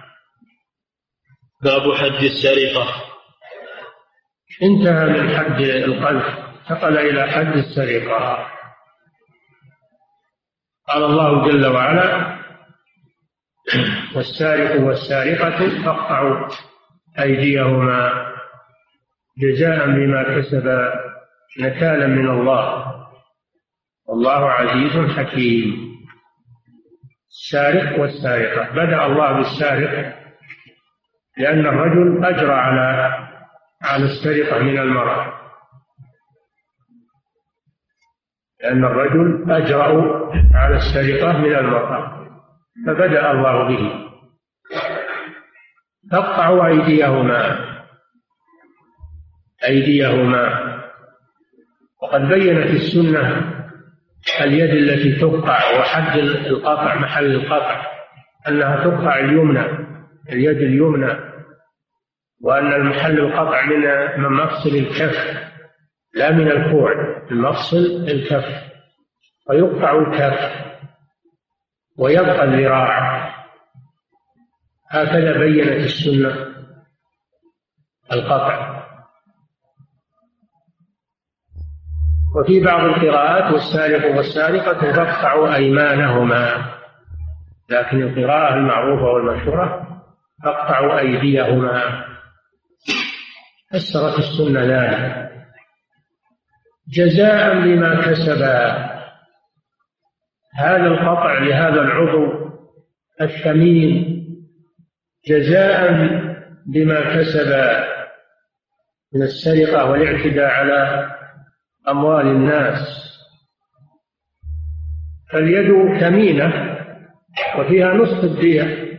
[1.63, 2.87] باب حد السرقة.
[4.63, 6.39] انتهى من حد القذف
[6.71, 8.47] انتقل إلى حد السرقة.
[10.89, 12.39] قال الله جل وعلا
[14.15, 16.47] والسارق والسارقة فاقطعوا
[17.19, 18.29] أيديهما
[19.37, 20.91] جزاء بما كسب
[21.59, 22.95] نكالا من الله.
[24.07, 25.89] والله عزيز حكيم.
[27.29, 28.69] السارق والسارقة.
[28.71, 30.15] بدأ الله بالسارق
[31.37, 33.17] لأن الرجل أجرى على
[33.83, 35.38] على السرقة من المرأة.
[38.63, 39.89] لأن الرجل أجرأ
[40.53, 42.27] على السرقة من المرأة
[42.87, 44.09] فبدأ الله به.
[46.11, 47.65] فاقطعوا أيديهما
[49.65, 50.69] أيديهما.
[52.01, 53.55] وقد بينت السنة
[54.41, 57.85] اليد التي تقطع وحد القطع محل القطع
[58.47, 59.65] أنها تقطع اليمنى
[60.29, 61.13] اليد اليمنى
[62.41, 63.65] وأن المحل القطع
[64.17, 65.48] من مفصل الكف.
[66.13, 66.93] لا من الكوع
[67.31, 68.69] من مفصل الكف.
[69.47, 70.65] فيقطع الكف.
[71.97, 73.29] ويبقى الذراع.
[74.91, 76.55] هكذا بينت السنة.
[78.11, 78.79] القطع.
[82.35, 86.73] وفي بعض القراءات والسارق والسارقة فاقطعوا أيمانهما.
[87.69, 89.87] لكن القراءة المعروفة والمشهورة
[90.43, 92.05] فاقطعوا أيديهما.
[93.71, 95.28] فسرت السنة ذلك.
[96.89, 98.89] جزاء بما كسبا.
[100.55, 102.49] هذا القطع لهذا العضو
[103.21, 104.19] الثمين
[105.27, 105.93] جزاء
[106.65, 107.49] بما كسب
[109.13, 111.11] من السرقة والاعتداء على
[111.89, 113.09] أموال الناس.
[115.31, 116.77] فاليد ثمينة
[117.59, 118.89] وفيها نصف الدية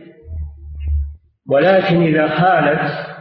[1.49, 3.11] ولكن إذا خالت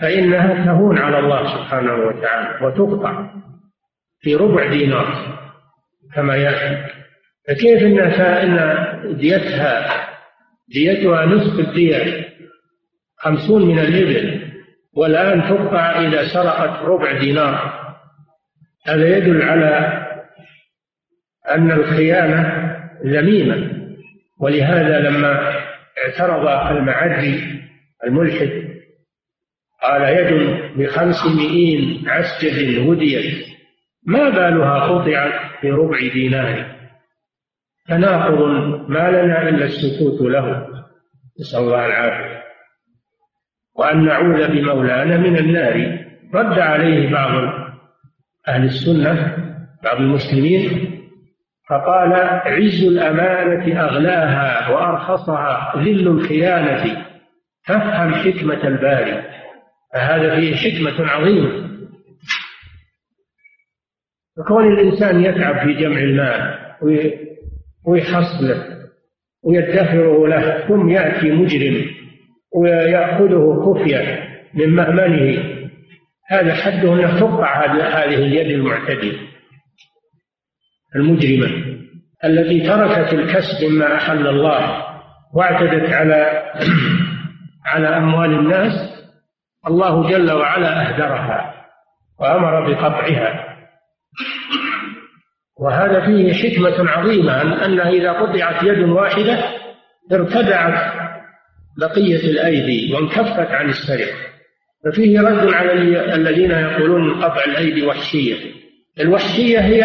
[0.00, 3.37] فإنها تهون على الله سبحانه وتعالى وتقطع.
[4.20, 5.38] في ربع دينار
[6.14, 6.92] كما يأتي.
[7.48, 10.08] فكيف إن إن ديتها
[10.68, 12.28] ديتها نصف الدية
[13.16, 14.52] خمسون من الإبل
[14.92, 17.88] والآن تقطع إذا سرقت ربع دينار؟
[18.86, 20.04] هذا يدل على
[21.50, 23.78] أن الخيانة ذميمة.
[24.40, 25.58] ولهذا لما
[26.04, 27.62] اعترض المعدي
[28.04, 28.68] الملحد
[29.82, 33.47] قال يد بخمسمائين عسجد هديت
[34.08, 36.66] ما بالها قطعت في ربع دينار؟
[37.88, 38.40] تناقض
[38.88, 40.66] ما لنا إلا السكوت له.
[41.40, 42.42] نسأل الله العافية.
[43.76, 46.04] وأن نعوذ بمولانا من النار.
[46.34, 47.52] رد عليه بعض
[48.48, 49.36] أهل السنة
[49.84, 50.94] بعض المسلمين
[51.70, 52.12] فقال
[52.44, 57.06] عز الأمانة أغلاها وأرخصها ذل الخيانة.
[57.66, 59.24] فافهم حكمة الباري.
[59.94, 61.67] فهذا فيه حكمة عظيمة.
[64.38, 66.58] فكون الإنسان يتعب في جمع المال
[67.86, 68.64] ويحصله
[69.44, 71.84] ويدخره له ثم يأتي مجرم
[72.54, 75.58] ويأخذه خفية من مأمنه
[76.28, 79.18] هذا حده أن تقطع هذه اليد المعتدية
[80.96, 81.78] المجرمة
[82.24, 84.84] التي تركت الكسب مما أحل الله
[85.34, 86.42] واعتدت على
[87.72, 88.72] على أموال الناس
[89.66, 91.54] الله جل وعلا أهدرها
[92.20, 93.47] وأمر بقطعها.
[95.58, 99.38] وهذا فيه حكمة عظيمة أن إذا قطعت يد واحدة
[100.12, 100.92] ارتدعت
[101.78, 104.16] بقية الأيدي وانكفت عن السرقة.
[104.84, 105.72] ففيه رد على
[106.14, 108.36] الذين يقولون قطع الأيدي وحشية.
[109.00, 109.82] الوحشية هي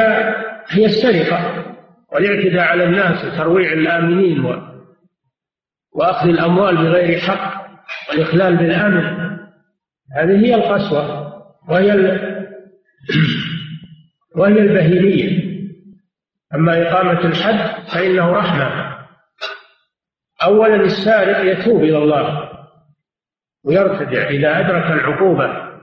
[0.70, 1.66] هي السرقة
[2.14, 4.74] والاعتداء على الناس وترويع الآمنين و...
[5.96, 7.64] وأخذ الأموال بغير حق
[8.10, 9.04] والإخلال بالأمن.
[10.16, 11.34] هذه هي القسوة
[11.70, 11.92] وهي.
[14.38, 15.42] وهي البهيمية.
[16.56, 18.94] أما إقامة الحد فإنه رحمة.
[20.44, 22.50] أولا السارق يتوب إلى الله
[23.66, 25.74] ويرتدع إذا أدرك العقوبة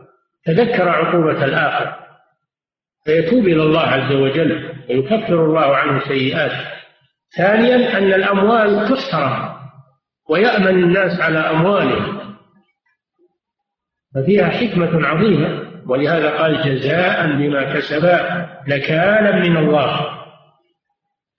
[0.44, 1.96] تذكر عقوبة الآخر
[3.04, 6.66] فيتوب إلى الله عز وجل ويكفر الله عنه سيئاته.
[7.36, 9.54] ثانيا أن الأموال تحترم
[10.30, 12.20] ويأمن الناس على أموالهم.
[14.14, 20.19] ففيها حكمة عظيمة ولهذا قال جزاء بما كسبا نكالا من الله.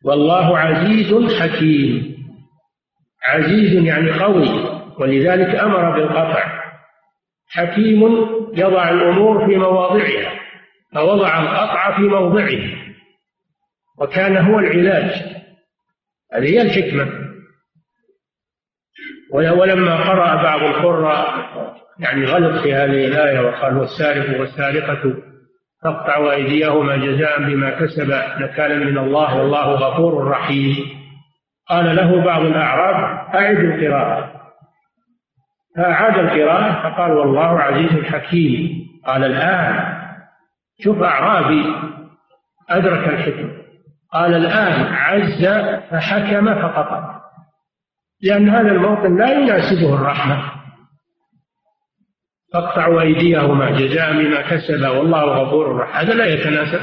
[0.03, 2.11] والله عزيز حكيم.
[3.23, 6.61] عزيز يعني قوي ولذلك أمر بالقطع.
[7.49, 8.03] حكيم
[8.53, 10.39] يضع الأمور في مواضعها
[10.93, 12.59] فوضع القطع في موضعه
[13.99, 15.11] وكان هو العلاج.
[16.33, 17.21] هذه هي الحكمة.
[19.33, 21.51] ولما قرأ بعض القراء
[21.99, 25.30] يعني غلط في هذه الآية وقال والسارق والسارقة.
[25.83, 30.75] فاقطعوا أيديهما جزاء بما كسب نكالا من الله والله غفور رحيم.
[31.69, 34.31] قال له بعض الأعراب أعد القراءة.
[35.77, 38.87] فأعاد القراءة؟ فقال والله عزيز حكيم.
[39.05, 40.01] قال الآن.
[40.83, 41.75] شوف أعرابي
[42.69, 43.51] أدرك الحكم.
[44.13, 45.45] قال الآن عز
[45.89, 47.21] فحكم فقطع.
[48.23, 50.60] لأن هذا الموطن لا يناسبه الرحمة.
[52.53, 55.95] فاقطعوا أيديهما جزاء بما كسبا والله غفور رحيم.
[55.95, 56.81] هذا لا يتناسب.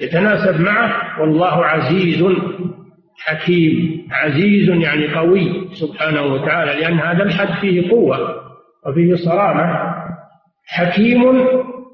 [0.00, 2.24] يتناسب معه والله عزيز
[3.18, 4.06] حكيم.
[4.10, 8.18] عزيز يعني قوي سبحانه وتعالى لأن هذا الحد فيه قوة
[8.86, 9.94] وفيه صرامة.
[10.66, 11.24] حكيم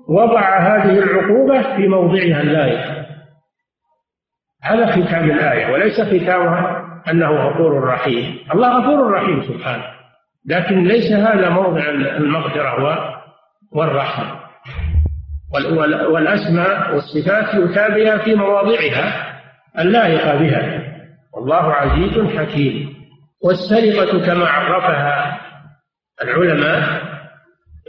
[0.08, 3.02] وضع هذه العقوبة في موضعها اللائق
[4.62, 8.38] هذا ختام الآية وليس ختامها أنه غفور رحيم.
[8.54, 10.01] الله غفور رحيم سبحانه.
[10.46, 13.22] لكن ليس هذا موضع المغفرة
[13.72, 14.42] والرحمة.
[16.10, 19.38] والأسماء والصفات يتابع في مواضعها
[19.78, 20.92] اللائقة بها.
[21.34, 22.94] والله عزيز حكيم.
[23.44, 25.40] والسرقة كما عرفها
[26.22, 27.02] العلماء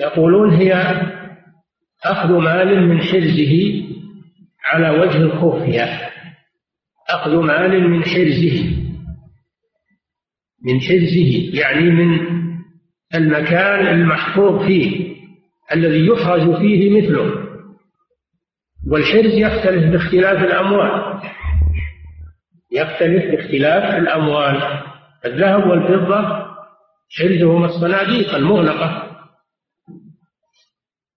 [0.01, 0.73] يقولون هي
[2.05, 3.83] أخذ مال من حرزه
[4.65, 6.09] على وجه الخفية.
[7.09, 8.77] أخذ مال من حرزه.
[10.65, 12.42] من حرزه يعني من
[13.15, 15.15] المكان المحفوظ فيه
[15.73, 17.43] الذي يحرز فيه مثله.
[18.91, 21.21] والحرز يختلف باختلاف الأموال.
[22.71, 24.81] يختلف باختلاف الأموال.
[25.25, 26.45] الذهب والفضة
[27.19, 29.09] حرزهما الصناديق المغلقة.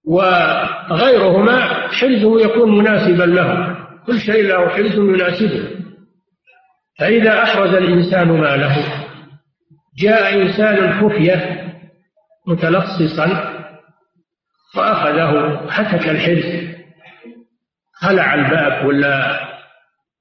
[0.05, 3.77] وغيرهما حرزه يكون مناسبا له.
[4.07, 5.77] كل شيء له حرز يناسبه.
[6.99, 8.77] فإذا أحرز الإنسان ماله
[9.99, 11.66] جاء إنسان خفية
[12.47, 13.57] متلصصا
[14.77, 16.77] وأخذه حتك الحرز
[17.93, 19.47] خلع الباب ولا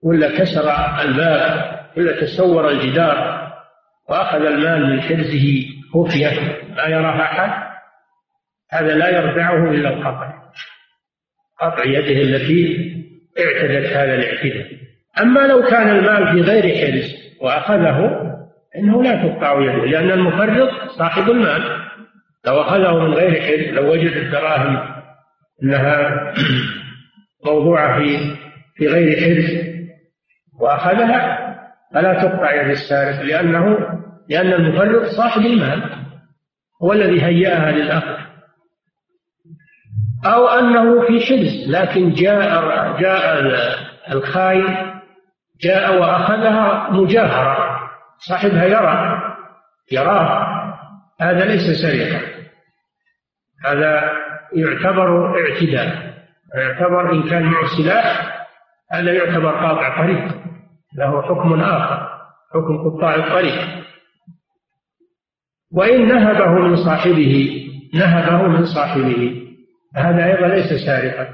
[0.04, 0.72] ولا كسر
[1.02, 3.46] الباب ولا تسور الجدار.
[4.10, 6.30] وأخذ المال من حرزه خفية
[6.76, 7.66] لا يراها أحد.
[8.72, 10.34] هذا لا يردعه إلا القطع.
[11.62, 12.92] قطع يده التي
[13.40, 14.68] اعتدت هذا الاعتداء.
[15.22, 18.22] أما لو كان المال في غير حرز وأخذه
[18.78, 21.86] إنه لا تقطع يده لأن المفرط صاحب المال.
[22.48, 24.96] لو أخذه من غير حرز لو وجد الدراهم
[25.64, 26.34] أنها
[27.46, 28.36] موضوعة في
[28.76, 29.76] في غير حرز
[30.60, 31.46] وأخذها
[31.94, 33.78] فلا تقطع يد السارق لأنه
[34.30, 36.06] لأن المفرط صاحب المال
[36.84, 38.26] هو الذي هيأها للأخذ.
[40.26, 43.42] أو أنه في حرز لكن جاء جاء
[44.12, 45.02] الخاين
[45.62, 47.80] جاء وأخذها مجاهرة
[48.18, 49.22] صاحبها يرى
[49.92, 50.56] يراه
[51.22, 52.35] هذا ليس سرقة.
[53.66, 54.12] هذا
[54.54, 56.16] يعتبر اعتداء.
[56.56, 58.36] يعتبر إن كان معه سلاح
[58.92, 60.24] هذا يعتبر قاطع طريق.
[60.98, 62.08] له حكم آخر
[62.54, 63.86] حكم قطاع الطريق.
[65.74, 67.62] وإن نهبه من صاحبه
[67.94, 69.42] نهبه من صاحبه.
[69.96, 71.28] هذا أيضا ليس سارقا.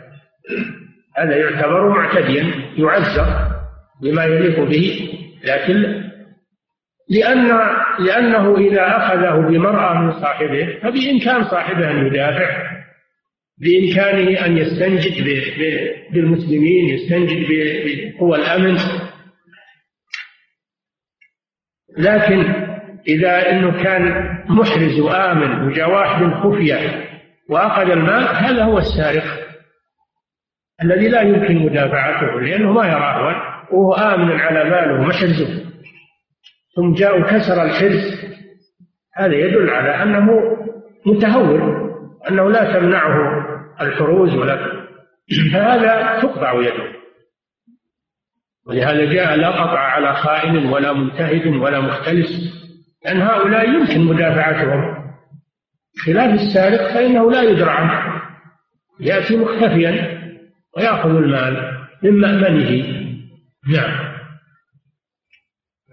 [1.18, 2.44] هذا يعتبر معتديا
[2.78, 3.52] يعزر
[4.02, 5.10] بما يليق به
[5.44, 6.02] لكن
[7.10, 7.52] لأن
[8.00, 12.72] لأنه إذا أخذه بمرأة من صاحبه فبإمكان صاحبه أن يدافع
[13.58, 15.24] بإمكانه أن يستنجد
[16.14, 18.78] بالمسلمين يستنجد بقوى الأمن.
[21.98, 22.54] لكن
[23.08, 27.06] إذا أنه كان محرز وآمن وجاء واحد خفية
[27.50, 29.24] وأخذ المال هذا هو السارق
[30.84, 35.71] الذي لا يمكن مدافعته لأنه ما يراه وهو آمن على ماله محرزه
[36.76, 38.32] ثم جاء وكسر الحرز
[39.16, 40.58] هذا يدل على أنه
[41.06, 41.92] متهور
[42.30, 43.46] أنه لا تمنعه
[43.82, 44.82] الحروز ولا
[45.54, 46.92] فهذا تقطع يده.
[48.68, 52.62] ولهذا جاء لا قطع على خائن ولا منتهد ولا مختلس
[53.06, 55.02] لأن هؤلاء يمكن مدافعتهم.
[56.06, 58.22] خلاف السارق فإنه لا يدرى عنه.
[59.00, 60.22] يأتي مختفيا
[60.78, 61.72] ويأخذ المال
[62.04, 63.02] من مأمنه.
[63.70, 64.11] نعم.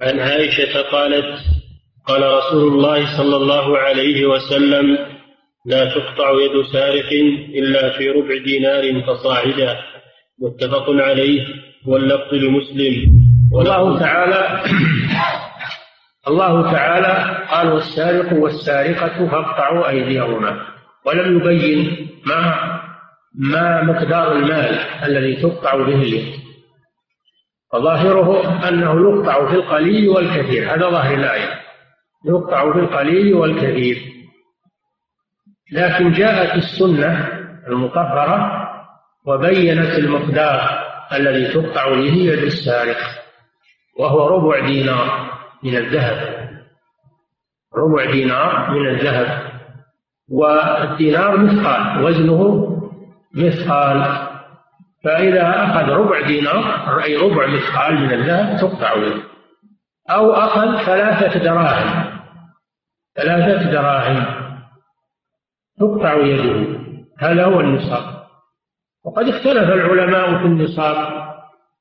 [0.03, 1.38] عن عائشة قالت
[2.07, 4.99] قال رسول الله صلى الله عليه وسلم
[5.66, 7.12] لا تقطع يد سارق
[7.55, 9.76] إلا في ربع دينار فصاعدا.
[10.42, 11.46] متفق عليه
[11.86, 13.11] واللفظ لمسلم
[13.53, 14.62] والله تعالى
[16.28, 20.66] الله تعالى قال والسارق والسارقة فاقطعوا أيديهما.
[21.07, 22.55] ولم يبين ما
[23.34, 26.47] ما مقدار المال الذي تقطع به اليد.
[27.72, 30.74] فظاهره أنه يقطع في القليل والكثير.
[30.74, 31.60] هذا ظاهر الآية.
[32.24, 33.96] يقطع في القليل والكثير.
[35.72, 37.28] لكن جاءت السنة
[37.68, 38.68] المطهرة
[39.26, 42.98] وبينت المقدار الذي تقطع به يد السارق
[43.98, 45.30] وهو ربع دينار
[45.62, 46.48] من الذهب.
[47.76, 49.48] ربع دينار من الذهب.
[50.30, 52.68] والدينار مثقال وزنه
[53.34, 54.28] مثقال
[55.09, 59.22] فإذا أخذ ربع دينار أي ربع مثقال من الذهب تقطع يده
[60.11, 62.20] أو أخذ ثلاثة دراهم.
[63.16, 64.26] ثلاثة دراهم
[65.78, 66.78] تقطع يده.
[67.18, 68.18] هذا هو النصاب.
[69.04, 70.96] وقد اختلف العلماء في النصاب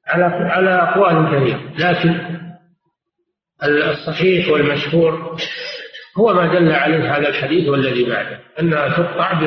[0.08, 2.38] على على أقوال كثيرة لكن
[3.64, 5.38] الصحيح والمشهور
[6.18, 9.42] هو ما دل عليه هذا الحديث والذي بعده أنها تقطع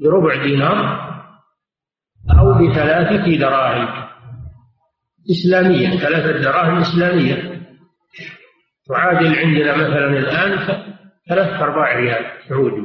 [0.00, 1.13] بربع دينار
[2.30, 4.04] أو بثلاثة دراهم.
[5.30, 7.54] إسلامية ثلاثة دراهم إسلامية.
[8.88, 10.58] تعادل عندنا مثلا الآن
[11.28, 12.82] ثلاثة أرباع ريال سعودي.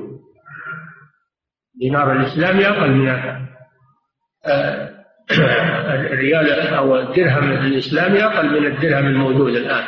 [1.80, 3.10] دينار الإسلامي أقل من
[4.46, 4.90] آه،
[6.12, 9.84] الريال أو الدرهم الإسلامي أقل من الدرهم الموجود الآن.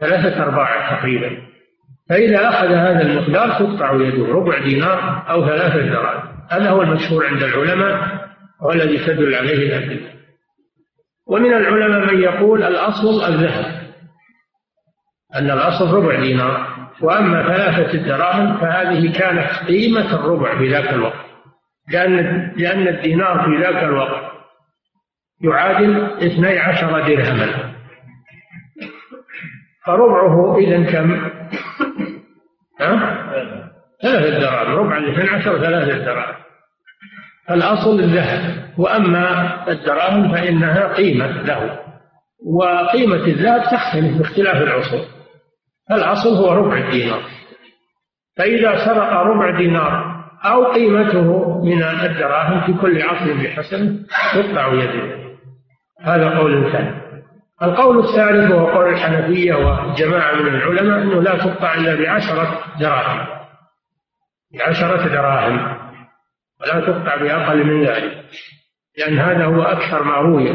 [0.00, 1.30] ثلاثة أرباع تقريبا.
[2.08, 6.22] فإذا أخذ هذا المقدار تقطع يده ربع دينار أو ثلاثة دراهم.
[6.50, 8.23] هذا هو المشهور عند العلماء.
[8.62, 10.14] والذي تدل عليه الأدلة
[11.26, 13.84] ومن العلماء من يقول الأصل الذهب
[15.34, 21.24] أن الأصل ربع دينار وأما ثلاثة الدراهم فهذه كانت قيمة الربع في ذاك الوقت
[21.92, 22.16] لأن
[22.56, 24.32] لأن الدينار في ذاك الوقت
[25.40, 27.74] يعادل اثني عشر درهما
[29.86, 31.30] فربعه إذا كم؟
[32.80, 33.24] ها؟
[34.02, 36.43] ثلاثة دراهم ربع الاثني عشر ثلاثة دراهم
[37.50, 41.78] الأصل الذهب وأما الدراهم فإنها قيمة له
[42.46, 45.06] وقيمة الذهب تختلف باختلاف العصور.
[45.90, 47.20] الأصل هو ربع الدينار.
[48.36, 55.24] فإذا سرق ربع دينار أو قيمته من الدراهم في كل عصر بحسب تقطع يده.
[56.00, 57.04] هذا قول ثاني
[57.62, 63.26] القول الثالث وهو قول الحنفية وجماعة من العلماء أنه لا تقطع إلا بعشرة دراهم.
[64.58, 65.83] بعشرة دراهم.
[66.72, 68.24] ولا تقطع بأقل من ذلك.
[68.98, 70.46] لأن هذا هو أكثر ما روي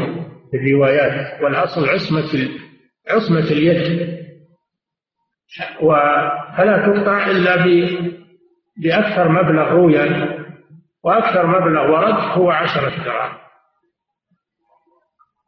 [0.50, 2.48] في الروايات والأصل عصمة
[3.08, 4.20] عصمة اليد.
[6.56, 7.56] فلا تقطع إلا
[8.76, 9.98] بأكثر مبلغ روي.
[11.04, 13.36] وأكثر مبلغ ورد هو عشرة دراهم.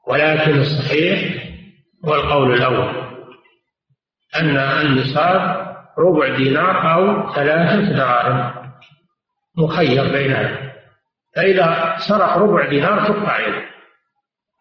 [0.08, 1.44] ولكن الصحيح
[2.04, 3.02] هو القول الأول.
[4.40, 8.61] أن النصاب ربع دينار أو ثلاثة دراهم.
[9.58, 10.72] مخير بينها
[11.36, 13.62] فإذا سرق ربع دينار تقطع يده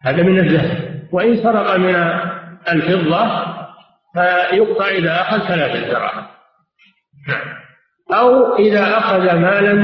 [0.02, 1.94] هذا من الذهب وإن سرق من
[2.68, 3.52] الفضة
[4.14, 6.26] فيقطع إذا أخذ ثلاثة دراهم
[8.12, 9.74] أو إذا أخذ مالا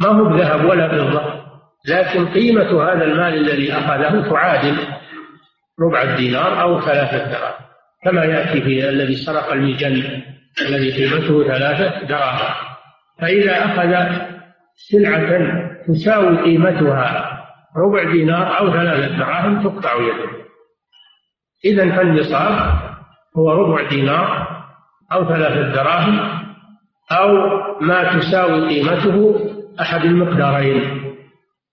[0.00, 1.44] ما هو بذهب ولا فضة
[1.88, 4.76] لكن قيمة هذا المال الذي أخذه تعادل
[5.80, 7.64] ربع الدينار أو ثلاثة دراهم.
[8.04, 10.22] كما يأتي في الذي سرق المجن
[10.60, 12.73] الذي قيمته ثلاثة دراهم.
[13.20, 14.18] فإذا أخذ
[14.74, 15.28] سلعة
[15.86, 17.30] تساوي قيمتها
[17.76, 20.30] ربع دينار أو ثلاثة دراهم تقطع يده.
[21.64, 22.80] إذا فالنصاب
[23.36, 24.48] هو ربع دينار
[25.12, 26.44] أو ثلاثة دراهم
[27.12, 27.28] أو
[27.80, 29.40] ما تساوي قيمته
[29.80, 31.14] أحد المقدارين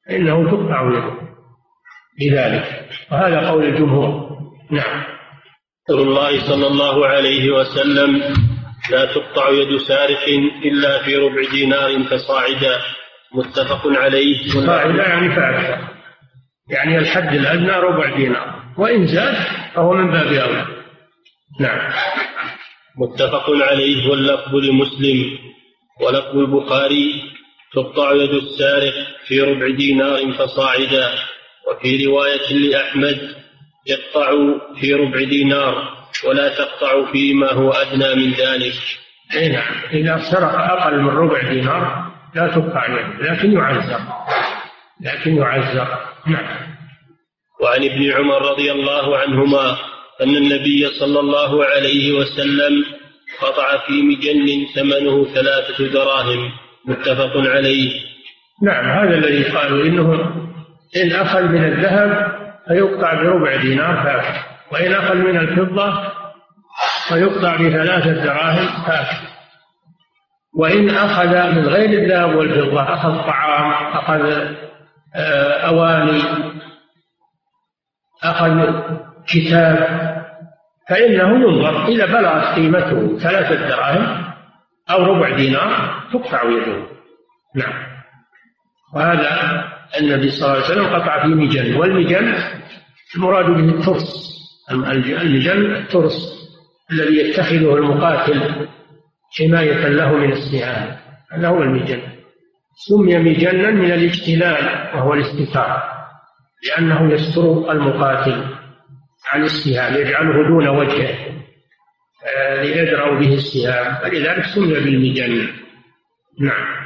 [0.07, 1.21] فإنه تقطع يده.
[2.19, 4.31] بذلك وهذا قول الجمهور.
[4.71, 5.03] نعم.
[5.89, 8.21] رسول الله صلى الله عليه وسلم
[8.91, 10.27] لا تقطع يد سارق
[10.65, 12.81] إلا في ربع دينار فصاعدا.
[13.33, 14.49] متفق عليه.
[14.49, 15.87] صاعدا يعني فأكثر
[16.69, 18.55] يعني الحد الأدنى ربع دينار.
[18.77, 19.35] وإن زاد
[19.75, 20.65] فهو من باب أولى.
[21.59, 21.93] نعم.
[22.97, 24.09] متفق عليه.
[24.09, 25.37] واللفظ لمسلم.
[26.01, 27.21] ولفظ البخاري.
[27.73, 28.93] تقطع يد السارق
[29.27, 31.09] في ربع دينار فصاعدا.
[31.67, 33.35] وفي رواية لأحمد
[33.87, 34.31] يقطع
[34.81, 36.01] في ربع دينار.
[36.26, 38.74] ولا تقطع فيما هو أدنى من ذلك.
[39.51, 43.99] نعم إذا سرق أقل من ربع دينار لا تقطع يده لكن يعزر.
[45.01, 45.88] لكن يعزر.
[46.28, 46.72] نعم.
[47.61, 49.78] وعن ابن عمر رضي الله عنهما
[50.22, 52.86] أن النبي صلى الله عليه وسلم
[53.41, 56.51] قطع في مجن ثمنه ثلاثة دراهم.
[56.86, 58.01] متفق عليه.
[58.63, 60.13] نعم هذا الذي قالوا إنه
[60.97, 62.32] إن أخذ من الذهب
[62.67, 66.11] فيقطع بربع دينار فاكر وإن أخذ من الفضة
[67.07, 69.32] فيقطع بثلاثة دراهم فاكر
[70.55, 74.47] وإن أخذ من غير الذهب والفضة أخذ طعام أخذ
[75.15, 76.22] آه، أواني
[78.24, 78.82] أخذ
[79.28, 80.01] كتاب
[80.89, 84.26] فإنه ينظر إذا بلغت قيمته ثلاثة دراهم
[84.91, 86.88] أو ربع دينار تقطع يده.
[87.55, 87.74] نعم.
[88.95, 89.63] وهذا
[89.99, 92.36] النبي صلى الله عليه وسلم قطع في مجن والمجن
[93.15, 94.32] المراد به الترس.
[94.72, 96.41] المجن الترس
[96.91, 98.68] الذي يتخذه المقاتل
[99.39, 100.97] حماية له من السهام
[101.32, 102.01] هذا هو المجن
[102.88, 105.91] سمي مجنا من الاجتلال وهو الاستتار
[106.68, 108.45] لأنه يستر المقاتل
[109.32, 111.32] عن السهام يجعله دون وجهه
[112.26, 113.95] آه، ليدرأ به السهام.
[113.95, 115.47] فلذلك سمي بالمجن
[116.39, 116.82] نعم.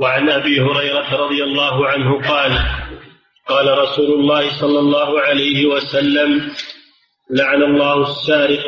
[0.00, 2.52] وعن أبي هريرة رضي الله عنه قال
[3.48, 6.50] قال رسول الله صلى الله عليه وسلم
[7.30, 8.66] لعن الله السارق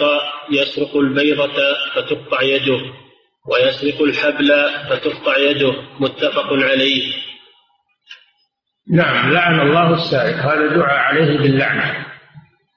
[0.50, 1.56] يسرق البيضة
[1.94, 2.80] فتقطع يده
[3.48, 4.52] ويسرق الحبل
[4.90, 5.72] فتقطع يده.
[6.00, 7.12] متفق عليه.
[8.92, 10.36] نعم لعن الله السارق.
[10.36, 12.06] هذا دعاء عليه باللعنة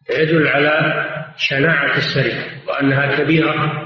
[0.10, 1.06] يدل على
[1.38, 3.84] شناعة السرقة وأنها كبيرة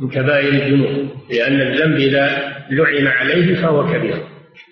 [0.00, 4.26] من كبائر الذنوب لأن الذنب إذا لعن عليه فهو كبير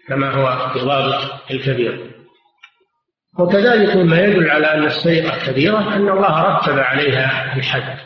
[0.09, 2.18] كما هو بضابط الكبير.
[3.39, 7.99] وكذلك مما يدل على أن السرقة كبيرة أن الله رتب عليها الحد.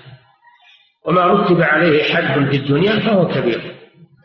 [1.07, 3.75] وما رتب عليه حد في الدنيا فهو كبير.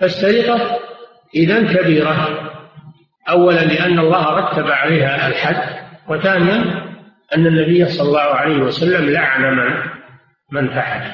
[0.02, 0.80] فالسرقة
[1.36, 2.50] إذا كبيرة.
[3.30, 5.88] أولا لأن الله رتب عليها الحد.
[6.08, 6.88] وثانيا
[7.36, 9.74] أن النبي صلى الله عليه وسلم لعن من
[10.52, 11.12] من فعل.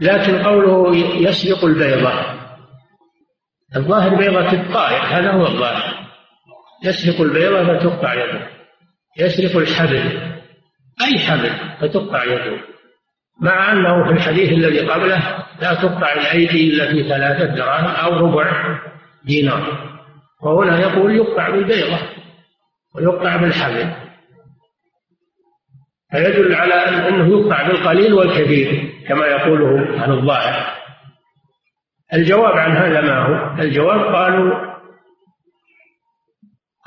[0.00, 2.12] لكن قوله يسرق البيضة.
[3.76, 5.93] الظاهر بيضة الطائر هذا هو الظاهر.
[6.84, 8.46] يسرق البيضة فتقطع يده.
[9.18, 10.34] يسرق الحبل
[11.02, 12.58] أي حبل فتقطع يده.
[13.40, 18.78] مع أنه في الحديث الذي قبله لا تقطع الأيدي إلا في ثلاثة دراهم أو ربع
[19.24, 19.94] دينار.
[20.42, 21.98] وهنا يقول يقطع بالبيضة
[22.94, 23.92] ويقطع بالحبل.
[26.10, 26.74] فيدل على
[27.08, 30.74] أنه يقطع بالقليل والكثير كما يقوله أهل الظاهر.
[32.14, 34.73] الجواب عن هذا ما هو؟ الجواب قالوا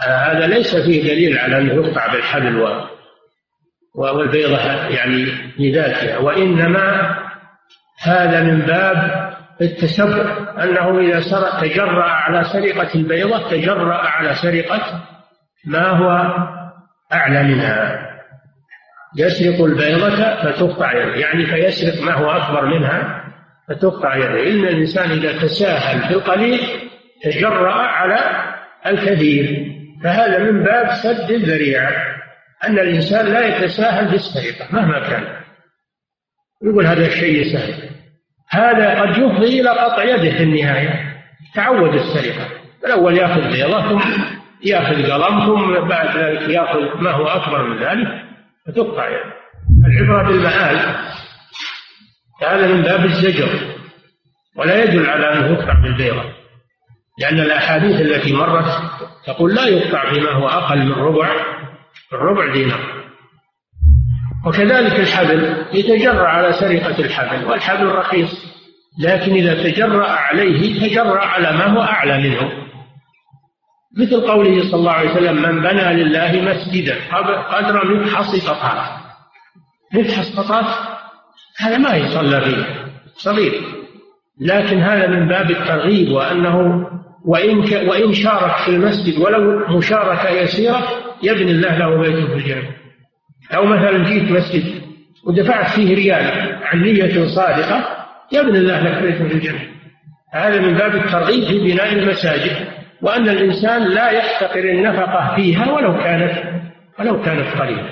[0.05, 2.85] هذا ليس فيه دليل على أنه يقطع بالحبل
[3.95, 5.27] والبيضة يعني
[5.59, 7.17] لذاتها وإنما
[8.03, 9.27] هذا من باب
[9.61, 10.27] التسبب
[10.59, 15.03] أنه إذا سرق تجرأ على سرقة البيضة تجرأ على سرقة
[15.65, 16.37] ما هو
[17.13, 18.07] أعلى منها.
[19.17, 23.23] يسرق البيضة فتقطع يعني فيسرق ما هو أكبر منها
[23.69, 24.49] فتقطع يده.
[24.49, 26.59] إن الإنسان إذا تساهل في القليل
[27.23, 28.19] تجرأ على
[28.85, 29.76] الكثير.
[30.03, 31.91] فهذا من باب سد الذريعة
[32.63, 35.37] أن الإنسان لا يتساهل بالسرقة مهما كان.
[36.63, 37.89] يقول هذا الشيء سهل
[38.49, 41.17] هذا قد يفضي إلى قطع يده في النهاية.
[41.55, 42.47] تعود السرقة.
[42.85, 44.11] الأول يأخذ بيضة ثم
[44.65, 48.07] يأخذ قلم ثم بعد ذلك يأخذ ما هو أكبر من ذلك
[48.67, 49.33] فتقطع يده.
[49.87, 50.95] العبرة بالمآل
[52.41, 53.49] هذا من باب الزجر.
[54.55, 56.36] ولا يدل على أنه يقطع بالبيضة.
[57.17, 58.81] لأن الأحاديث التي مرت
[59.25, 61.29] تقول لا يقطع فيما هو أقل من ربع
[62.13, 62.97] الربع دينار.
[64.45, 68.45] وكذلك الحبل يتجرأ على سرقة الحبل والحبل رخيص
[68.99, 72.51] لكن إذا تجرأ عليه تجرأ على ما هو أعلى منه.
[73.97, 76.95] مثل قوله صلى الله عليه وسلم من بنى لله مسجدا
[77.51, 78.89] قدر مفحص قطات
[79.93, 80.65] مفحص قطات
[81.59, 82.65] هذا ما يصلى فيه
[83.15, 83.61] صغير.
[84.41, 86.87] لكن هذا من باب الترغيب وأنه
[87.25, 87.57] وإن
[87.87, 90.87] وإن شارك في المسجد ولو مشاركة يسيرة
[91.23, 92.69] يبني الله له بيتا في الجنة
[93.55, 94.81] أو مثلا جيت مسجد
[95.27, 97.97] ودفعت فيه ريال عن نية صادقة
[98.31, 99.77] يبني الله لك بيتا في الجنة
[100.33, 102.67] هذا من باب الترغيب في بناء المساجد
[103.01, 106.43] وأن الإنسان لا يحتقر النفقة فيها ولو كانت
[106.99, 107.89] ولو كانت قليلة.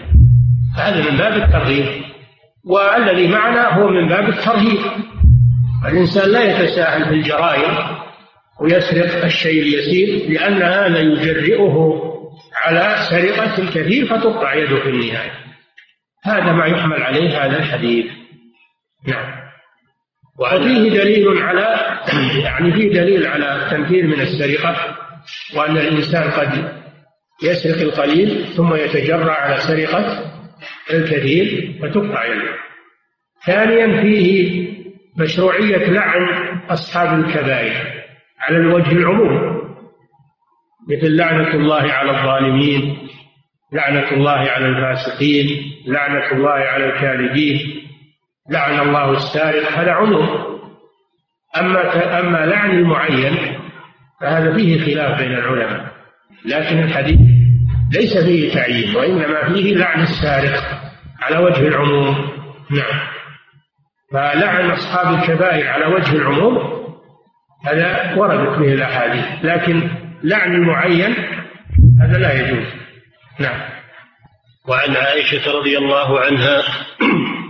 [0.78, 1.86] هذا من باب الترغيب.
[2.64, 4.80] والذي معنا هو من باب الترهيب.
[5.88, 7.72] الإنسان لا يتساهل بالجرائم
[8.60, 12.02] ويسرق الشيء اليسير لأن هذا يجرئه
[12.66, 15.32] على سرقة الكثير فتقطع يده في النهاية.
[16.24, 18.06] هذا ما يحمل عليه هذا الحديث.
[19.08, 19.46] نعم.
[20.40, 22.00] وفيه دليل على
[22.46, 24.98] يعني فيه دليل على التنفير من السرقة
[25.56, 26.72] وأن الإنسان قد
[27.44, 30.32] يسرق القليل ثم يتجرع على سرقة
[30.94, 32.56] الكثير فتقطع يده.
[33.46, 34.66] ثانيا فيه
[35.18, 36.28] مشروعية لعن
[36.70, 37.95] أصحاب الكبائر.
[38.48, 39.56] على الوجه العموم
[40.90, 42.98] مثل لعنة الله على الظالمين
[43.74, 45.48] لعنة الله على الفاسقين
[45.88, 47.60] لعنة الله على الكاذبين
[48.52, 50.30] لعن الله السارق هذا عموم.
[51.58, 53.60] أما أما لعن المعين
[54.22, 55.92] فهذا فيه خلاف بين العلماء
[56.46, 57.20] لكن الحديث
[57.94, 60.64] ليس فيه تعيين وإنما فيه لعن السارق
[61.22, 62.16] على وجه العموم.
[62.72, 63.00] نعم.
[64.12, 66.75] فلعن أصحاب الكبائر على وجه العموم
[67.66, 69.90] هذا وردت به الأحاديث لكن
[70.24, 71.16] لعن المعين
[72.02, 72.68] هذا لا يجوز.
[73.40, 73.62] نعم.
[74.68, 76.64] وعن عائشة رضي الله عنها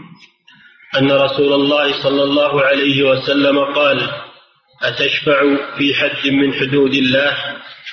[0.99, 4.09] أن رسول الله صلى الله عليه وسلم قال
[4.83, 5.41] أتشفع
[5.77, 7.33] في حد من حدود الله؟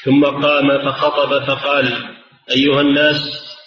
[0.04, 1.92] ثم قام فخطب فقال
[2.50, 3.18] أيها الناس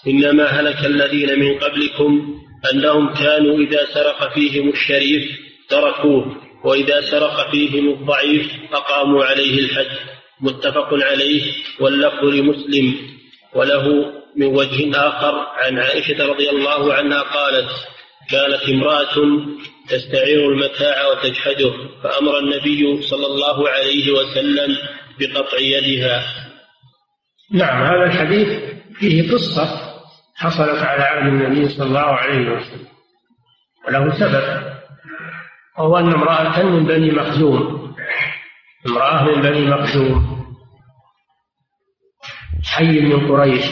[0.08, 2.40] إنما هلك الذين من قبلكم
[2.74, 5.24] أنهم كانوا إذا سرق فيهم الشريف
[5.70, 6.45] تركوه.
[6.66, 9.98] وإذا سرق فيهم الضعيف أقاموا عليه الحد
[10.42, 12.96] متفق عليه واللفظ لمسلم.
[13.54, 13.86] وله
[14.36, 17.70] من وجه آخر عن عائشة رضي الله عنها قالت
[18.30, 19.16] كانت امرأة
[19.90, 21.72] تستعير المتاع وتجحده
[22.04, 24.78] فأمر النبي صلى الله عليه وسلم
[25.20, 26.24] بقطع يدها.
[27.52, 28.48] نعم هذا الحديث
[29.00, 29.96] فيه قصة
[30.36, 32.88] حصلت على عهد النبي صلى الله عليه وسلم
[33.88, 34.76] وله سبب.
[35.78, 37.96] وهو أن امرأة من بني مخزوم.
[38.88, 40.46] امرأة من بني مخزوم.
[42.66, 43.66] حي من قريش.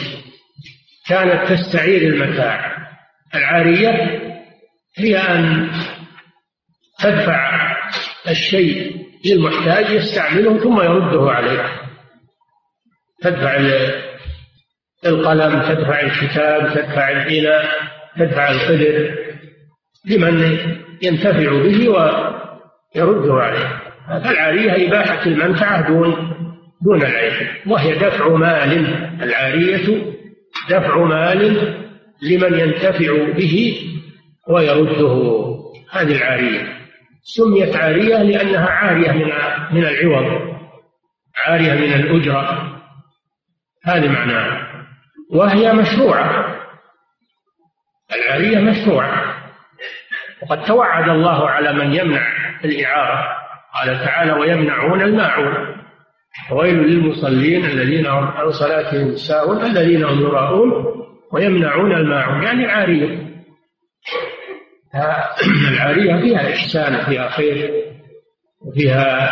[1.06, 2.76] كانت تستعير المتاع.
[3.34, 4.20] العارية
[4.98, 5.70] هي أن
[7.00, 7.74] تدفع
[8.28, 11.80] الشيء للمحتاج يستعمله ثم يرده عليه.
[13.22, 13.56] تدفع
[15.06, 17.70] القلم تدفع الكتاب تدفع الإناء
[18.18, 19.18] تدفع القدر.
[20.04, 23.80] لمن ينتفع به ويرده عليه.
[24.24, 26.34] فالعارية إباحة المنفعة دون
[26.82, 28.72] دون العين وهي دفع مال.
[29.22, 30.14] العارية
[30.70, 31.74] دفع مال
[32.22, 33.78] لمن ينتفع به
[34.48, 35.44] ويرده.
[35.92, 36.78] هذه العارية.
[37.22, 39.32] سميت عارية لأنها عارية من
[39.70, 40.54] من العوض
[41.46, 42.74] عارية من الأجرة.
[43.84, 44.68] هذه معناها.
[45.30, 46.56] وهي مشروعة.
[48.14, 49.33] العارية مشروعة.
[50.44, 52.26] وقد توعد الله على من يمنع
[52.64, 53.36] الإعارة.
[53.74, 55.76] قال تعالى ويمنعون الماعون.
[56.52, 60.72] ويل للمصلين الذين هم عن صلاتهم ساهون الذين هم يراءون
[61.32, 62.42] ويمنعون الماعون.
[62.42, 63.34] يعني عارية.
[65.72, 67.84] العارية فيها إحسان فيها خير
[68.66, 69.30] وفيها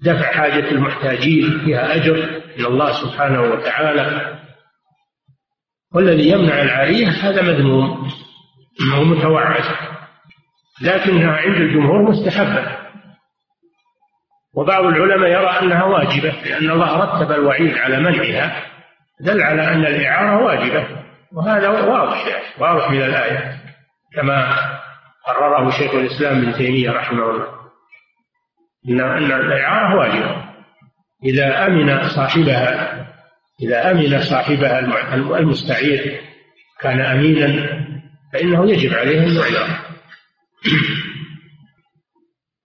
[0.00, 4.38] دفع حاجة المحتاجين فيها أجر من الله سبحانه وتعالى.
[5.94, 8.08] والذي يمنع العارية هذا مذموم.
[8.94, 9.64] هو متوعد.
[10.82, 12.78] لكنها عند الجمهور مستحبة.
[14.54, 18.62] وبعض العلماء يرى أنها واجبة لأن الله رتب الوعيد على منعها
[19.20, 20.86] دل على أن الإعارة واجبة
[21.32, 23.58] وهذا واضح واضح من الآية.
[24.16, 24.56] كما
[25.26, 27.46] قرره شيخ الإسلام ابن تيمية رحمه الله.
[28.88, 30.48] إن أن الإعارة واجبة.
[31.24, 32.98] إذا أمن صاحبها
[33.62, 34.78] إذا أمن صاحبها
[35.38, 36.20] المستعير
[36.80, 37.78] كان أمينا
[38.32, 39.78] فإنه يجب عليه أن يعلم.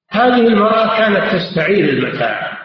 [0.10, 2.58] هذه المرأة كانت تستعير المتاع.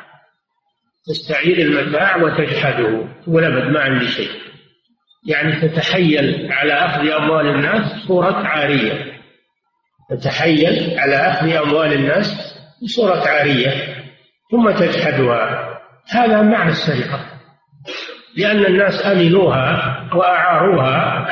[1.06, 4.30] تستعير المتاع وتجحده تقول أبد ما عندي شيء
[5.26, 9.12] يعني تتحيل على أخذ أموال الناس صورة عارية.
[10.10, 14.04] تتحيل على أخذ أموال الناس بصورة عارية
[14.50, 15.68] ثم تجحدها.
[16.10, 17.38] هذا معنى السرقة.
[18.36, 21.26] لأن الناس أمنوها وأعاروها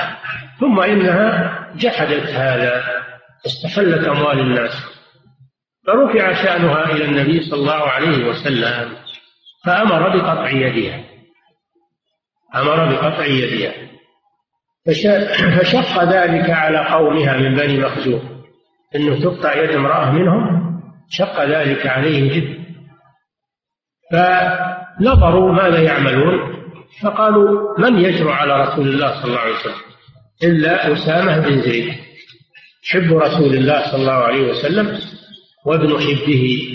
[0.60, 2.84] ثم إنها جحدت هذا
[3.46, 4.72] استحلت أموال الناس.
[5.86, 8.96] فرفع شأنها إلى النبي صلى الله عليه وسلم
[9.64, 11.04] فأمر بقطع يدها.
[12.54, 13.72] أمر بقطع يدها.
[14.86, 18.42] فشق ذلك على قومها من بني مخزوم.
[18.94, 20.66] أنه تقطع يد امرأة منهم
[21.10, 22.66] شق ذلك عليه جدا.
[24.12, 26.56] فنظروا ماذا يعملون
[27.02, 29.95] فقالوا من يجرؤ على رسول الله صلى الله عليه وسلم؟
[30.42, 31.94] إلا أسامة بن زيد
[32.90, 34.98] حب رسول الله صلى الله عليه وسلم
[35.66, 36.72] وابن حبه.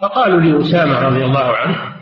[0.00, 1.94] فقالوا لأسامة رضي الله عنه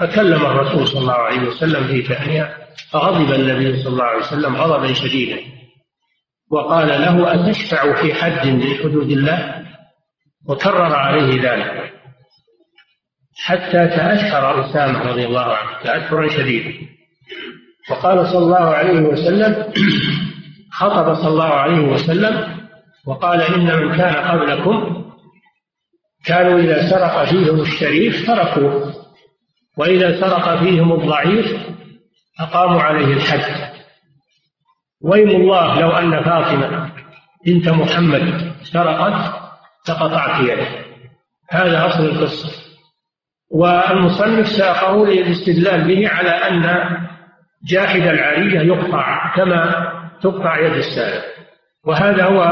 [0.00, 2.58] فكلم الرسول صلى الله عليه وسلم في شأنها
[2.90, 5.40] فغضب النبي صلى الله عليه وسلم غضبا شديدا.
[6.50, 9.66] وقال له أتشفع في حد من حدود الله؟
[10.48, 11.92] وكرر عليه ذلك.
[13.36, 16.92] حتى تأثر أسامة رضي الله عنه تأثرا شديدا.
[17.90, 19.72] وقال صلى الله عليه وسلم
[20.72, 22.62] خطب صلى الله عليه وسلم
[23.06, 25.04] وقال إن من كان قبلكم
[26.24, 28.94] كانوا إذا سرق فيهم الشريف تركوه
[29.76, 31.46] وإذا سرق فيهم الضعيف
[32.40, 33.72] أقاموا عليه الحد.
[35.04, 36.92] ويم الله لو أن فاطمة
[37.46, 39.42] بنت محمد سرقت
[39.88, 40.68] لقطعت يده.
[41.50, 42.50] هذا أصل القصة.
[43.50, 46.62] والمصنف ساقه للاستدلال به على أن
[47.64, 49.92] جاحد العارية يقطع كما
[50.22, 51.24] تقطع يد السارق.
[51.84, 52.42] وهذا هو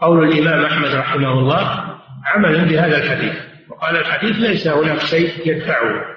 [0.00, 1.84] قول الإمام أحمد رحمه الله
[2.26, 3.34] عملا بهذا الحديث.
[3.68, 6.16] وقال الحديث ليس هناك شيء يدفعه.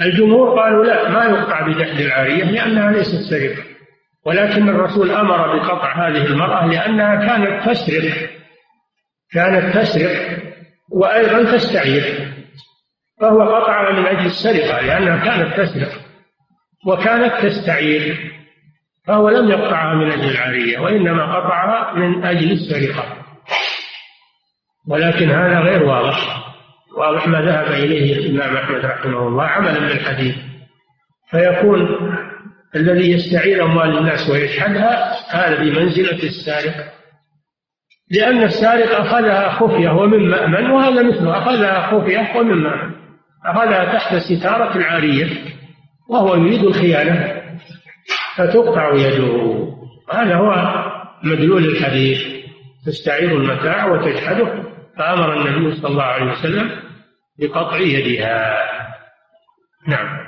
[0.00, 3.62] الجمهور قالوا لا ما يقطع بجحد العارية لأنها ليست سرقة.
[4.26, 8.30] ولكن الرسول أمر بقطع هذه المرأة لأنها كانت تسرق
[9.32, 10.38] كانت تسرق
[10.90, 12.32] وأيضا تستعير.
[13.20, 16.05] فهو قطعها من أجل السرقة لأنها كانت تسرق.
[16.86, 18.32] وكانت تستعير
[19.06, 23.04] فهو لم يقطعها من أجل العارية وإنما قطعها من أجل السرقة.
[24.88, 26.46] ولكن هذا غير واضح.
[26.98, 30.34] واضح ما ذهب إليه الإمام أحمد رحمه الله عملا بالحديث.
[31.30, 31.88] فيكون
[32.76, 36.92] الذي يستعير أموال الناس ويشحذها هذا بمنزلة السارق.
[38.10, 42.94] لأن السارق أخذها خفية ومن مأمن وهذا مثله أخذها خفية ومن مأمن.
[43.46, 45.55] أخذها تحت ستارة العارية.
[46.08, 47.42] وهو يريد الخيانة
[48.36, 49.66] فتقطع يده.
[50.12, 50.54] هذا هو
[51.22, 52.36] مدلول الحديث.
[52.86, 54.64] تستعير المتاع وتجحده.
[54.98, 56.82] فأمر النبي صلى الله عليه وسلم
[57.38, 58.56] بقطع يدها
[59.88, 60.26] نعم.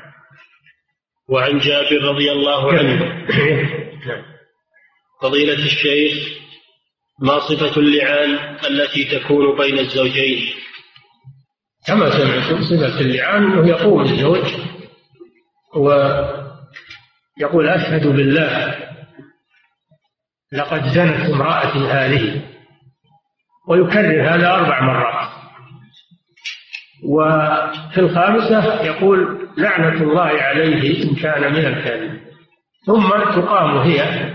[1.28, 3.04] وعن جابر رضي الله عنه.
[4.06, 4.22] نعم.
[5.22, 6.38] فضيلة الشيخ
[7.20, 10.38] ما صفة اللعان التي تكون بين الزوجين؟
[11.86, 14.44] كما سمعتم صفة اللعان أنه يقوم الزوج
[15.76, 18.74] ويقول أشهد بالله
[20.52, 22.42] لقد زنت امرأتي هذه
[23.68, 25.28] ويكرر هذا أربع مرات.
[27.04, 32.20] وفي الخامسة يقول لعنة الله عليه إن كان من الكاذب
[32.86, 34.34] ثم تقام هي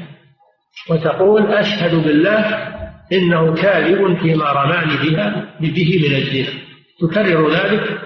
[0.89, 2.73] وتقول أشهد بالله
[3.13, 6.59] إنه كاذب فيما رماني بها به من الزنا.
[7.01, 8.01] تكرر ذلك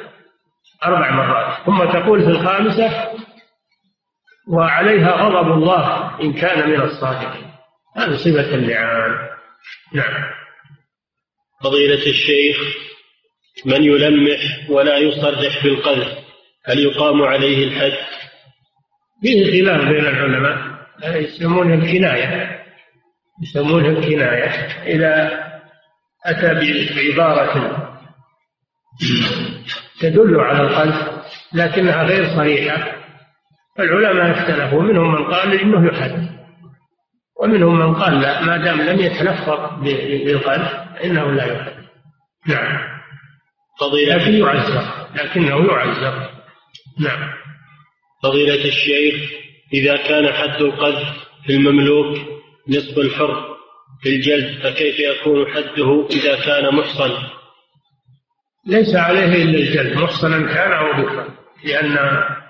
[0.86, 1.65] أربع مرات.
[1.65, 3.13] ثم تقول في الخامسة
[4.47, 7.51] وعليها غضب الله إن كان من الصادقين.
[7.97, 9.28] هذه صفة اللعان.
[9.93, 10.23] نعم.
[11.63, 12.57] فضيلة الشيخ
[13.65, 16.17] من يلمح ولا يصرح بالقذف
[16.65, 17.97] هل يقام عليه الحد؟
[19.21, 20.78] فيه خلاف بين العلماء.
[21.03, 22.63] يسمونها الكناية.
[23.43, 24.49] يسمونها الكناية.
[24.84, 25.43] إذا
[26.25, 26.53] أتى
[26.95, 27.88] بعبارة
[30.01, 32.97] تدل على القذف لكنها غير صريحة.
[33.79, 36.37] العلماء اختلفوا منهم من قال إنه يحد
[37.41, 41.73] ومنهم من قال لا ما دام لم يتلفظ بالقلب فإنه لا يحد.
[42.47, 42.79] نعم.
[43.79, 44.83] فضيلة لكن يعزر
[45.15, 46.29] لكنه يعزر.
[46.99, 47.29] نعم.
[48.23, 49.31] فضيلة الشيخ
[49.73, 51.07] إذا كان حد القذف
[51.45, 52.17] في المملوك
[52.69, 53.57] نصف الحر
[54.01, 57.11] في الجلد فكيف يكون حده إذا كان محصن؟
[58.68, 61.28] ليس عليه إلا الجلد محصنا كان أو بكرا
[61.63, 61.97] لأن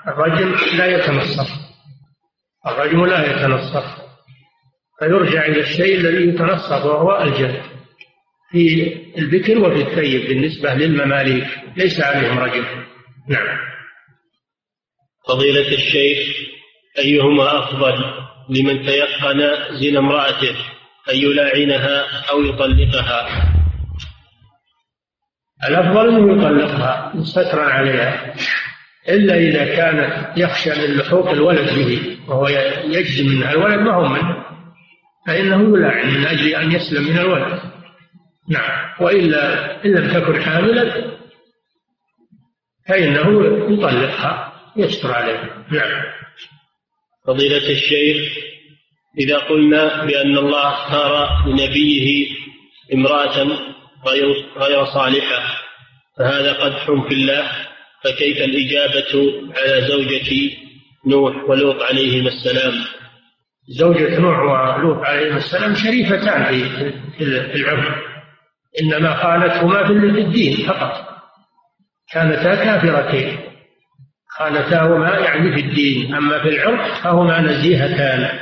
[0.07, 1.49] الرجم لا يتنصف.
[2.67, 3.85] الرجم لا يتنصف.
[4.99, 7.61] فيرجع إلى الشيء الذي يتنصف وهو الجلد.
[8.51, 11.47] في البكر وفي الثيب بالنسبة للمماليك
[11.77, 12.65] ليس عليهم رجم
[13.29, 13.57] نعم.
[15.27, 16.35] فضيلة الشيخ
[16.99, 18.03] أيهما أفضل
[18.49, 19.39] لمن تيقن
[19.81, 20.55] زنا امرأته
[21.09, 23.53] أن يلاعنها أو يطلقها؟
[25.63, 28.33] الأفضل أنه يطلقها سترا عليها.
[29.09, 32.47] إلا إذا كانت يخشى من لحوق الولد به وهو
[32.83, 34.43] يجزم منها الولد ما هو منه
[35.27, 37.59] فإنه يلاعن من أجل أن يسلم من الولد.
[38.49, 38.89] نعم.
[38.99, 41.11] وإلا إن لم تكن حاملا
[42.87, 45.65] فإنه يطلقها يستر عليها.
[45.71, 46.03] نعم.
[47.27, 48.37] فضيلة الشيخ
[49.19, 52.27] إذا قلنا بأن الله اختار لنبيه
[52.93, 53.66] امرأة
[54.05, 55.43] غير غير صالحة
[56.19, 57.51] فهذا قدح في الله
[58.03, 60.51] فكيف الإجابة على زوجة
[61.07, 62.73] نوح ولوط عليهما السلام؟
[63.67, 66.43] زوجة نوح ولوط عليهما السلام شريفتان
[67.17, 67.23] في
[67.55, 67.95] العرف
[68.81, 71.07] إنما خانتهما في الدين فقط.
[72.11, 73.37] كانتا كافرتين.
[74.29, 78.39] خانتاهما يعني في الدين أما في العرف فهما نزيهتان.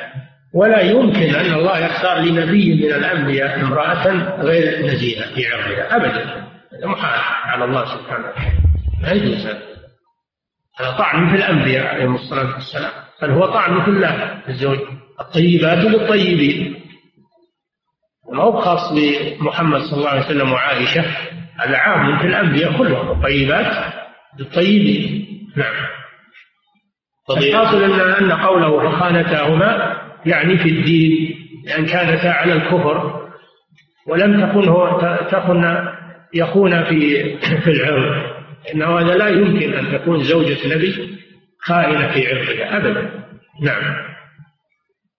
[0.55, 4.07] ولا يمكن أن الله يختار لنبي من الأنبياء امرأة
[4.41, 6.45] غير نزيهة في عرضها أبدا.
[6.73, 8.59] هذا محال على الله سبحانه وتعالى.
[9.01, 10.97] ما يجوز هذا.
[10.97, 12.91] طعن في الأنبياء عليهم الصلاة والسلام.
[13.21, 14.79] بل هو طعن في الله الزوج
[15.19, 16.81] الطيبات للطيبين.
[18.33, 21.05] ما هو خاص بمحمد صلى الله عليه وسلم وعائشة
[21.59, 23.11] هذا عام في الأنبياء كلهم.
[23.11, 23.93] الطيبات
[24.39, 25.27] للطيبين.
[25.55, 25.85] نعم.
[27.37, 33.25] الحاصل أن أن قوله خانتاهما يعني في الدين لأن كانتا على الكفر
[34.07, 35.87] ولم تكن هو تكن
[36.33, 38.35] يخون في في العرض.
[38.73, 41.17] إنه هذا لا يمكن أن تكون زوجة نبي
[41.59, 43.25] خائنة في عرضها أبدا.
[43.61, 43.95] نعم.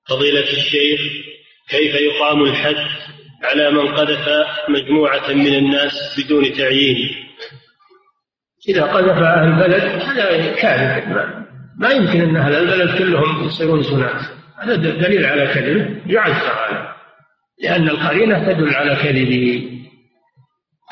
[0.08, 1.00] فضيلة الشيخ
[1.68, 2.86] كيف يقام الحد
[3.44, 4.28] على من قذف
[4.68, 6.96] مجموعة من الناس بدون تعيين؟
[8.68, 11.46] إذا قذف أهل البلد هذا كاذب.
[11.78, 14.20] ما يمكن أن أهل البلد كلهم يصيرون زناة.
[14.62, 16.96] هذا دليل على كذبه يعذر هذا
[17.62, 19.70] لأن القرينة تدل على كذبه.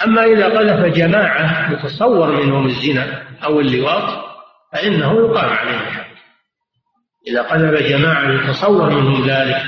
[0.04, 4.24] أما إذا قذف جماعة يتصور منهم الزنا أو اللواط
[4.72, 6.04] فإنه يقام عليه الحد
[7.28, 9.62] إذا قذف جماعة يتصور منهم ذلك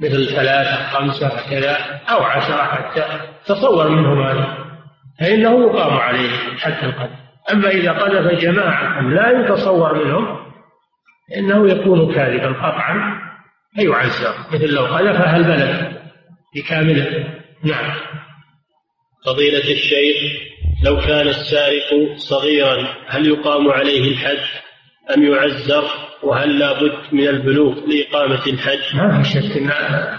[0.00, 1.76] مثل ثلاثة خمسة كذا
[2.10, 3.04] أو عشرة حتى
[3.46, 4.56] تصور منهم هذا
[5.20, 10.44] فإنه يقام عليه حتى القذف أما إذا قذف جماعة لا يتصور منهم
[11.36, 13.23] إنه يكون كاذبا قطعا.
[13.74, 15.96] فيعزر مثل لو قذفها البلد
[16.56, 17.34] بكامله.
[17.64, 17.94] نعم.
[19.26, 20.16] فضيلة الشيخ
[20.84, 24.38] لو كان السارق صغيرا هل يقام عليه الحد
[25.16, 25.84] أم يعزر؟
[26.22, 29.70] وهل لا بد من البلوغ لإقامة الحد ما في شك أن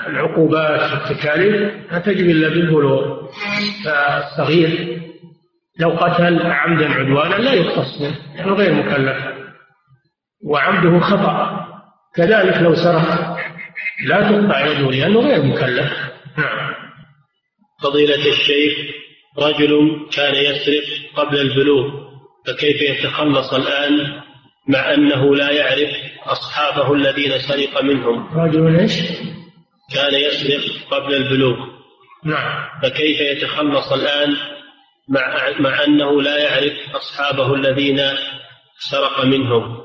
[0.08, 3.30] العقوبات والتكاليف لا تجب إلا بالبلوغ.
[3.86, 5.02] فالصغير
[5.80, 9.18] لو قتل عمدا عدوانا لا يقتص منه لأنه غير مكلف.
[10.44, 11.66] وعمده خطأ.
[12.16, 13.35] كذلك لو سرق
[14.04, 15.92] لا تقطع يده لأنه غير مكلف.
[16.38, 16.76] نعم.
[17.84, 18.74] فضيلة الشيخ
[19.40, 20.84] رجل كان يسرق
[21.16, 22.06] قبل البلوغ
[22.48, 24.22] فكيف يتخلص الآن
[24.68, 25.90] مع أنه لا يعرف
[26.24, 28.94] أصحابه الذين سرق منهم؟ رجل إيش؟
[29.94, 31.56] كان يسرق قبل البلوغ.
[32.26, 32.82] نعم.
[32.84, 34.36] فكيف يتخلص الآن
[35.10, 38.02] مع, مع أنه لا يعرف أصحابه الذين
[38.92, 39.78] سرق منهم؟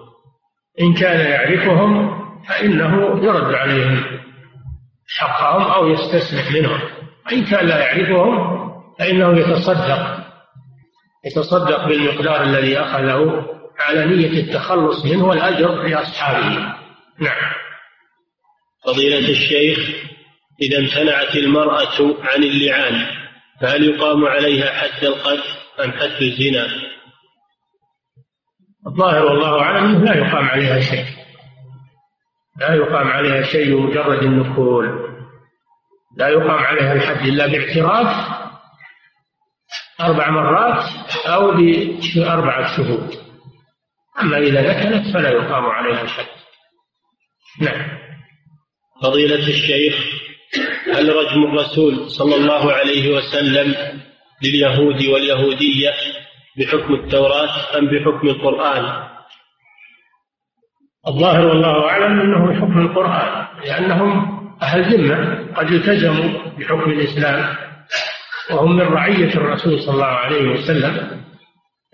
[0.81, 4.05] إن كان يعرفهم فإنه يرد عليهم
[5.19, 6.81] حقهم أو يستسمح منهم.
[7.27, 8.61] وإن كان لا يعرفهم
[8.99, 10.21] فإنه يتصدق
[11.25, 13.47] يتصدق بالمقدار الذي أخذه
[13.79, 16.75] على نية التخلص منه والأجر لأصحابه
[17.19, 17.53] نعم.
[18.87, 19.79] فضيلة الشيخ
[20.63, 23.07] إذا امتنعت المرأة عن اللعان
[23.61, 25.45] فهل يقام عليها حد القذف
[25.85, 26.67] أم حد الزنا؟
[28.87, 31.20] الظاهر والله أعلم لا يقام عليها شيء.
[32.61, 35.11] لا يقام عليها شيء بمجرد النكول
[36.17, 38.41] لا يقام عليها الحد إلا باعتراف
[40.01, 40.85] أربع مرات
[41.27, 41.51] أو
[42.17, 43.15] بأربعة شهود.
[44.23, 46.27] أما إذا نكلت فلا يقام عليها الحد.
[47.61, 47.99] نعم.
[49.03, 49.95] فضيلة الشيخ
[50.95, 53.75] هل رجم الرسول صلى الله عليه وسلم
[54.43, 55.95] لليهود واليهودية
[56.59, 59.11] بحكم التوراة أم بحكم القرآن؟
[61.09, 67.55] الظاهر والله أعلم أنه بحكم القرآن لأنهم أهل ذمة قد التزموا بحكم الإسلام
[68.51, 71.21] وهم من رعية الرسول صلى الله عليه وسلم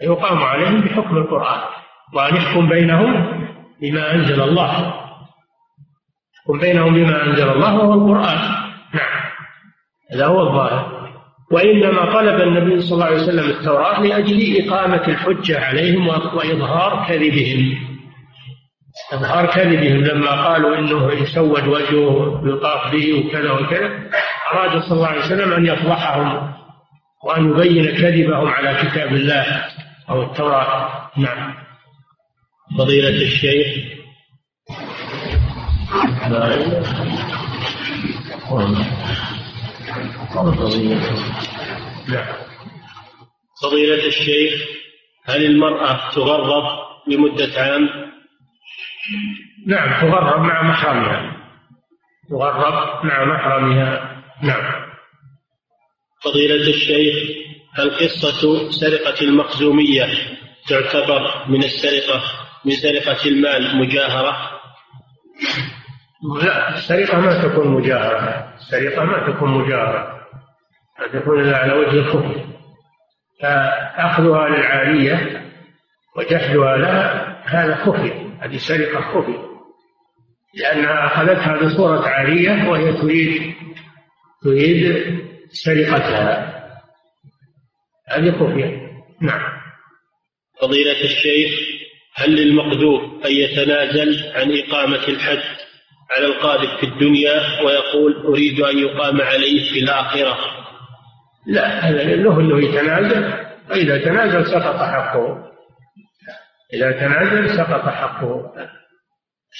[0.02, 1.60] يقام عليهم بحكم القرآن
[2.14, 3.36] وأن يحكم بينهم
[3.82, 4.94] بما أنزل الله.
[6.36, 8.38] يحكم بينهم بما أنزل الله وهو القرآن.
[8.94, 9.22] نعم
[10.12, 11.10] هذا هو الظاهر.
[11.52, 17.95] وإنما طلب النبي صلى الله عليه وسلم التوراة لأجل إقامة الحجة عليهم وإظهار كذبهم.
[19.12, 24.10] إظهار كذبهم لما قالوا إنه يسود وجهه يطاف به وكذا وكذا.
[24.52, 26.54] أراد صلى الله عليه وسلم أن يفضحهم
[27.24, 29.64] وأن يبين كذبهم على كتاب الله
[30.10, 31.10] أو التوراة.
[31.16, 31.54] نعم.
[32.78, 33.96] فضيلة الشيخ.
[43.62, 44.62] فضيلة الشيخ
[45.24, 46.64] هل المرأة تغرب
[47.08, 47.88] لمدة عام؟
[49.66, 51.36] نعم تغرب مع محرمها.
[52.30, 54.22] تغرب مع محرمها.
[54.42, 54.86] نعم.
[56.24, 57.16] فضيلة الشيخ
[57.74, 60.06] هل قصة سرقة المخزومية
[60.68, 62.22] تعتبر من السرقة
[62.64, 64.60] من سرقة المال مجاهرة؟
[66.42, 68.54] لا السرقة ما تكون مجاهرة.
[68.54, 70.20] السرقة ما تكون مجاهرة.
[71.00, 72.44] ما تكون إلا على وجه الخفي
[73.42, 75.42] فأخذها للعالية
[76.16, 78.25] وجحدها لها هذا خفي.
[78.46, 79.38] هذه سرقة خفي
[80.54, 83.54] لأنها أخذتها بصورة عارية وهي تريد
[84.42, 85.06] تريد
[85.48, 86.52] سرقتها.
[88.08, 88.90] هذه خفية
[89.20, 89.56] نعم.
[90.60, 91.50] فضيلة الشيخ
[92.14, 95.42] هل للمقدور أن يتنازل عن إقامة الحد
[96.10, 100.38] على القادر في الدنيا ويقول أريد أن يقام عليه في الآخرة؟
[101.46, 103.32] لا هذا له أنه يتنازل
[103.68, 105.55] فإذا تنازل سقط حقه.
[106.74, 108.52] إذا تنازل سقط حقه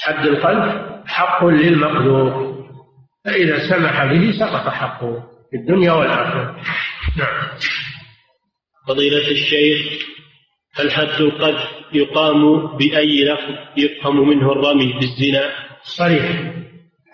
[0.03, 2.57] حد القلب حق للمقدور
[3.25, 6.61] فإذا سمح به سقط حقه في الدنيا والآخرة.
[7.19, 7.59] نعم.
[8.89, 10.07] فضيلة الشيخ
[10.75, 15.53] هل حد القذف يقام بأي لفظ يفهم منه الرمي بالزنا؟
[15.83, 16.53] صريح.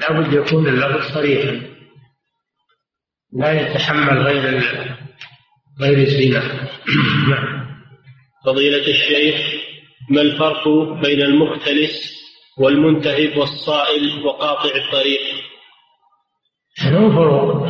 [0.01, 1.62] لابد يكون اللفظ صريحا.
[3.32, 4.62] لا يتحمل غير
[5.80, 6.68] غير الزنا.
[7.30, 7.62] نعم.
[8.47, 9.62] فضيلة الشيخ
[10.13, 10.69] ما الفرق
[11.03, 12.23] بين المختلس
[12.59, 15.21] والمنتهب والصائل وقاطع الطريق؟
[16.75, 17.69] شنو فروق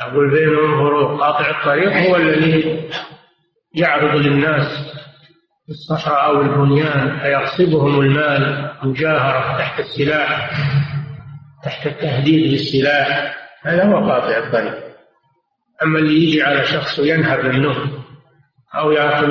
[0.00, 2.88] أقول بينهم فروق قاطع الطريق هو الذي
[3.74, 4.92] يعرض للناس
[5.66, 10.50] في الصحراء أو البنيان فيغصبهم المال مجاهرة تحت السلاح
[11.64, 14.90] تحت التهديد بالسلاح هذا هو قاطع الطريق.
[15.82, 18.04] أما اللي يجي على شخص وينهب منه
[18.74, 19.26] أو يأخذ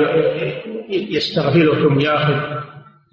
[0.90, 2.60] يستغفله ثم يأخذ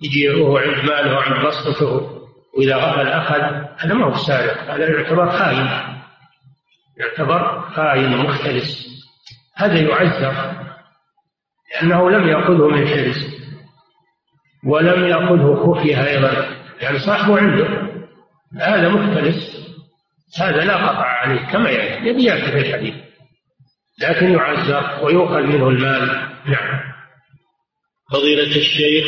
[0.03, 2.17] يجي وهو عند ماله وعند بسطته
[2.57, 3.41] وإذا غفل أخذ
[3.78, 5.97] هذا ما هو سارق هذا يعتبر خاين
[6.97, 8.88] يعتبر خاين مختلس.
[9.55, 10.53] هذا يعذر
[11.73, 13.17] لأنه لم يأخذه من حرص
[14.65, 16.45] ولم يأخذه خفية أيضا.
[16.82, 17.67] يعني صاحبه عنده.
[18.61, 19.57] هذا مختلس.
[20.39, 22.95] هذا لا قطع عليه كما يبي يأتي في الحديث.
[24.01, 26.07] لكن يعذر ويؤخذ منه المال.
[26.45, 26.96] نعم.
[28.11, 29.05] فضيلة الشيخ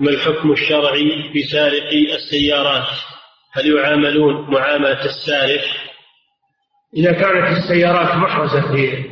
[0.00, 2.88] ما الحكم الشرعي في سارقي السيارات؟
[3.52, 5.64] هل يعاملون معاملة السارق؟
[6.96, 9.04] إذا كانت السيارات محرزة في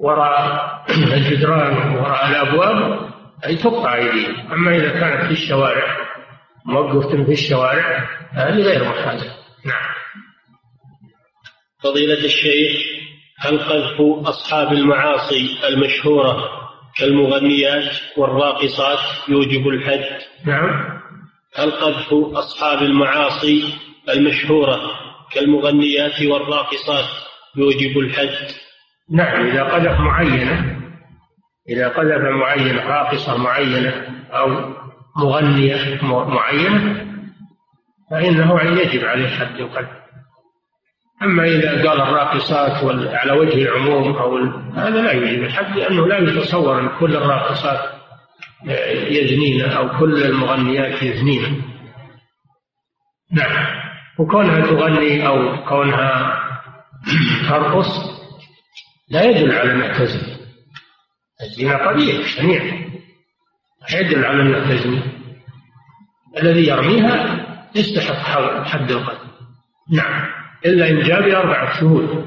[0.00, 3.10] وراء الجدران وراء الأبواب
[3.46, 4.52] أي تقطع أيديهم.
[4.52, 5.96] أما إذا كانت في الشوارع
[6.66, 9.36] موقفة في الشوارع هذه غير محرزة.
[9.64, 9.94] نعم.
[11.82, 12.76] فضيلة الشيخ
[13.38, 16.65] هل قذف أصحاب المعاصي المشهورة
[16.98, 21.00] كالمغنيات والراقصات يوجب الحد؟ نعم
[21.56, 23.74] هل قذف أصحاب المعاصي
[24.08, 24.80] المشهورة
[25.32, 27.04] كالمغنيات والراقصات
[27.56, 28.52] يوجب الحد؟
[29.10, 30.76] نعم إذا قذف معينة
[31.68, 33.92] إذا قذف معينة راقصة معينة
[34.32, 34.74] أو
[35.16, 37.06] مغنية معينة
[38.10, 40.05] فإنه يجب عليه حد القذف
[41.22, 44.36] أما إذا قال الراقصات على وجه العموم أو
[44.74, 47.96] هذا لا يوجب الحد لأنه لا يتصور أن كل الراقصات
[49.10, 51.62] يزنين أو كل المغنيات يزنين.
[53.32, 53.66] نعم.
[54.18, 56.40] وكونها تغني أو كونها
[57.48, 58.16] ترقص
[59.10, 60.36] لا يدل على أنها تزني.
[61.42, 62.62] الزنا قبيح شنيع.
[63.92, 65.02] لا يدل على أنها تزني.
[66.42, 69.26] الذي يرميها يستحق حد القتل
[69.92, 70.35] نعم.
[70.66, 72.26] إلا إن جاء بأربعة شهود.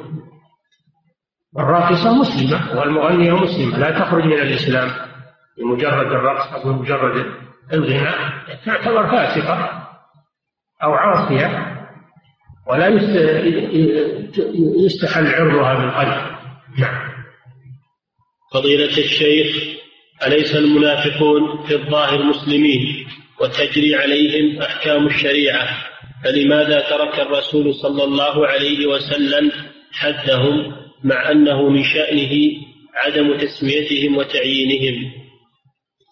[1.60, 4.90] الراقصة مسلمة والمغنية مسلمة لا تخرج من الإسلام
[5.58, 7.26] بمجرد الرقص أو بمجرد
[7.74, 8.16] الغناء.
[8.66, 9.88] تعتبر فاسقة
[10.84, 11.76] أو عاصية
[12.68, 12.88] ولا
[14.86, 16.36] يستحل عرضها بالقلب.
[16.78, 17.10] نعم.
[18.54, 19.80] فضيلة الشيخ
[20.28, 23.08] أليس المنافقون في الظاهر مسلمين
[23.42, 25.89] وتجري عليهم أحكام الشريعة؟
[26.24, 29.52] فلماذا ترك الرسول صلى الله عليه وسلم
[29.92, 32.32] حدهم مع أنه من شأنه
[32.96, 35.12] عدم تسميتهم وتعيينهم؟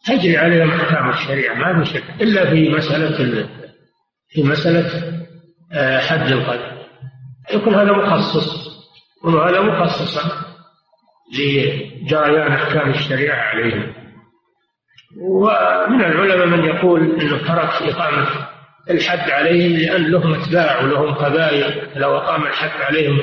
[0.05, 3.47] تجري عليهم أحكام الشريعة ما في شك إلا في مسألة
[4.29, 5.13] في مسألة
[5.73, 6.77] آه، حد القذف
[7.53, 8.67] يكون هذا مخصص
[9.17, 10.47] يكون هذا مخصصا
[11.33, 13.93] لجريان أحكام الشريعة عليهم.
[15.21, 18.27] ومن العلماء من يقول إنه ترك إقامة
[18.89, 21.89] الحد عليهم لأن لهم أتباع ولهم قبائل.
[21.95, 23.19] لو أقام الحد عليهم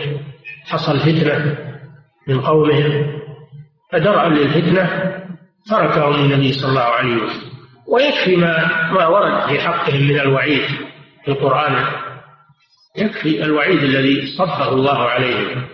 [0.64, 1.58] حصل فتنة
[2.28, 3.20] من قومهم
[3.92, 5.14] فدرءا للفتنة
[5.70, 7.54] تركهم النبي صلى الله عليه وسلم.
[7.88, 10.62] ويكفي ما ما ورد في حقهم من الوعيد
[11.24, 11.86] في القرآن.
[12.96, 15.68] يكفي الوعيد الذي صبه الله عليهم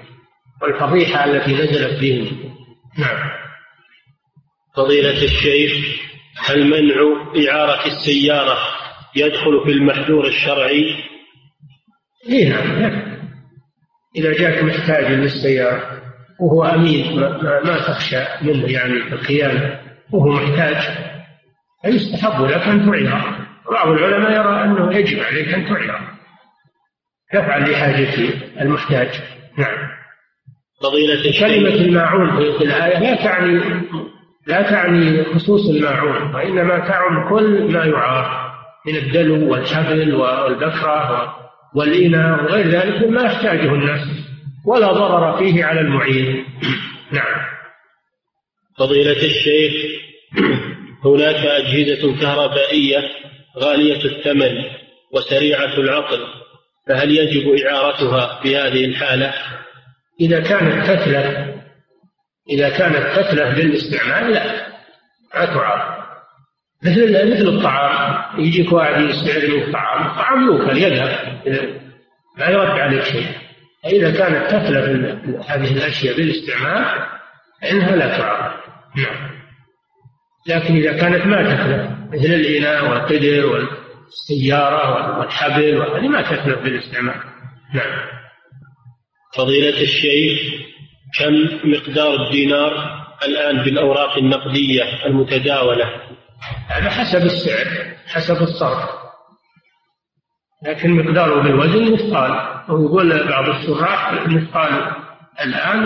[0.62, 2.54] والفضيحة التي نزلت بهم
[2.98, 3.30] نعم.
[4.76, 5.72] فضيلة الشيخ
[6.38, 6.94] هل منع
[7.48, 8.58] إعارة السيارة.
[9.16, 10.94] يدخل في المحذور الشرعي؟
[12.28, 13.02] إيه نعم.
[14.16, 16.00] إذا جاك محتاج للسيارة
[16.40, 19.80] وهو أمين ما, ما تخشى منه يعني الخيانة
[20.12, 20.76] وهو محتاج
[21.82, 23.46] فيستحب لك أن تعيره.
[23.70, 26.00] بعض العلماء يرى أنه يجب عليك أن تعيره.
[27.32, 29.08] تفعل لحاجة المحتاج.
[29.58, 29.88] نعم.
[30.82, 33.60] فضيلة كلمة الماعون في الآية لا تعني
[34.46, 38.49] لا تعني خصوص الماعون وإنما تعم كل ما يعار.
[38.86, 41.36] من الدلو والحبل والبكرة
[41.74, 44.08] والإناء وغير ذلك مما يحتاجه الناس
[44.66, 46.44] ولا ضرر فيه على المعين.
[47.12, 47.40] نعم.
[48.78, 50.00] فضيلة الشيخ
[51.04, 53.10] هناك أجهزة كهربائية
[53.58, 54.64] غالية الثمن
[55.12, 56.26] وسريعة العقل
[56.88, 59.34] فهل يجب إعارتها في هذه الحالة؟
[60.20, 61.50] إذا كانت تتلف
[62.50, 64.66] إذا كانت تتلف للاستعمال لا.
[65.34, 65.89] ما تعار
[66.84, 68.40] مثل مثل الطعام.
[68.40, 70.06] يجيك واحد يستعمل الطعام.
[70.06, 71.40] الطعام يوكل يذهب.
[72.38, 73.26] لا يرد عليك شيء.
[73.82, 74.86] فإذا كانت تتلف
[75.50, 77.06] هذه الأشياء بالاستعمال
[77.62, 78.60] فإنها لا تعار
[78.96, 79.30] نعم.
[80.46, 87.20] لكن إذا كانت ما تتلف مثل الإناء والقدر والسيارة والحبل هذه ما تتلف بالاستعمال.
[87.74, 88.00] نعم.
[89.36, 90.40] فضيلة الشيخ
[91.18, 95.90] كم مقدار الدينار الآن بالأوراق النقدية المتداولة؟
[96.68, 98.90] هذا حسب السعر حسب الصرف.
[100.66, 102.60] لكن مقداره بالوزن مثقال.
[102.68, 104.92] ويقول بعض الشراح مثقال.
[105.40, 105.82] الآن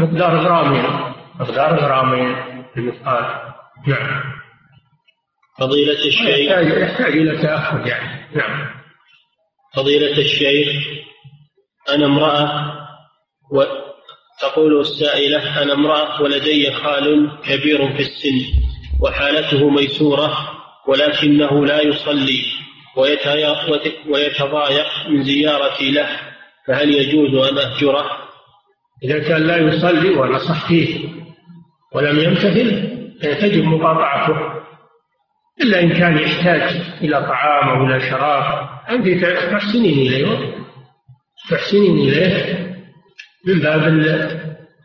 [0.00, 1.14] مقدار غرامين.
[1.40, 2.36] مقدار غرامين
[2.76, 3.24] المثقال
[3.86, 4.22] نعم.
[5.58, 6.28] فضيلة الشيخ.
[6.28, 8.36] يحتاج, يحتاج إلى تأخر يعني.
[8.36, 8.74] نعم.
[9.76, 10.84] فضيلة الشيخ
[11.94, 12.74] أنا امرأة
[14.40, 18.63] تقول السائلة أنا امرأة ولدي خال كبير في السن.
[19.00, 20.50] وحالته ميسورة
[20.86, 22.44] ولكنه لا يصلي
[24.08, 26.08] ويتضايق من زيارتي له
[26.66, 28.10] فهل يجوز أن أهجره؟
[29.04, 31.08] إذا كان لا يصلي ونصح فيه
[31.94, 34.64] ولم يمتثل تجب مقاطعته.
[35.60, 36.62] إلا إن كان يحتاج
[37.00, 40.54] إلى طعام أو إلى شراب أنت تحسنين إليه.
[41.50, 42.74] تحسنين إليه
[43.46, 43.86] من باب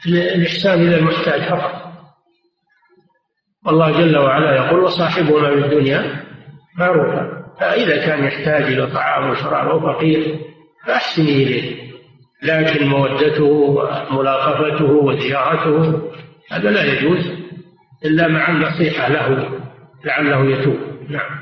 [0.08, 1.79] الإحسان إلى المحتاج فقط.
[3.68, 6.24] الله جل وعلا يقول وصاحبهما في الدنيا
[6.78, 10.40] معروفا فإذا كان يحتاج إلى طعام وشراب أو فقير
[10.88, 11.90] فأحسني إليه
[12.44, 16.02] لكن مودته وملاطفته وزيارته
[16.52, 17.32] هذا لا يجوز
[18.06, 19.60] إلا مع النصيحة له
[20.06, 20.78] لعله يتوب.
[21.10, 21.42] نعم.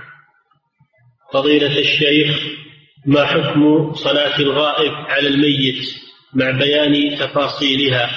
[1.33, 2.57] فضيلة الشيخ
[3.05, 5.89] ما حكم صلاة الغائب على الميت
[6.33, 8.09] مع بيان تفاصيلها؟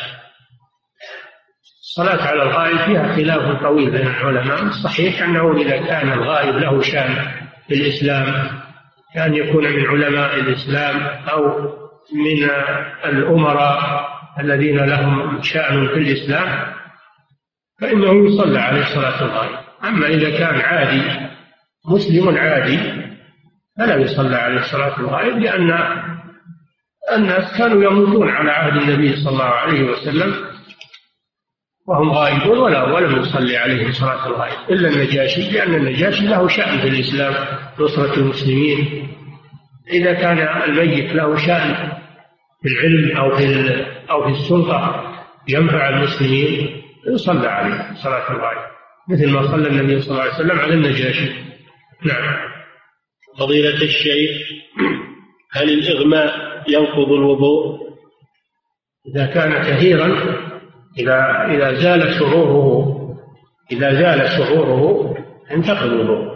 [1.90, 4.62] الصلاة على الغائب فيها خلاف طويل بين العلماء.
[4.62, 7.14] الصحيح أنه إذا كان الغائب له شأن
[7.68, 8.50] في الإسلام
[9.14, 11.70] كان يكون من علماء الإسلام أو
[12.14, 12.50] من
[13.04, 14.08] الأمراء
[14.40, 16.72] الذين لهم شأن في الإسلام
[17.80, 19.58] فإنه يصلى عليه صلاة الغائب.
[19.84, 21.02] أما إذا كان عادي
[21.86, 22.78] مسلم عادي
[23.78, 25.70] فلا يصلى عليه صلاة الغائب لأن
[27.16, 30.49] الناس كانوا يموتون على عهد النبي صلى الله عليه وسلم
[31.90, 36.88] وهم غائبون ولا ولم يصلي عليهم صلاة الغائب إلا النجاشي لأن النجاشي له شأن في
[36.88, 37.34] الإسلام
[37.80, 39.08] نصرة المسلمين.
[39.92, 41.92] إذا كان الميت له شأن
[42.62, 45.04] في العلم أو في أو في السلطة
[45.48, 48.70] ينفع المسلمين يصلى عليه صلاة الغائب
[49.08, 51.30] مثل ما صلى النبي صلى الله عليه وسلم على النجاشي.
[52.04, 52.50] نعم.
[53.38, 54.30] فضيلة الشيخ
[55.52, 56.34] هل الإغماء
[56.68, 57.80] ينقض الوضوء؟
[59.14, 60.40] إذا كان كثيرا
[60.98, 62.90] إذا إذا زال شعوره
[63.72, 65.14] إذا زال شعوره
[65.50, 66.30] انتقض الوضوء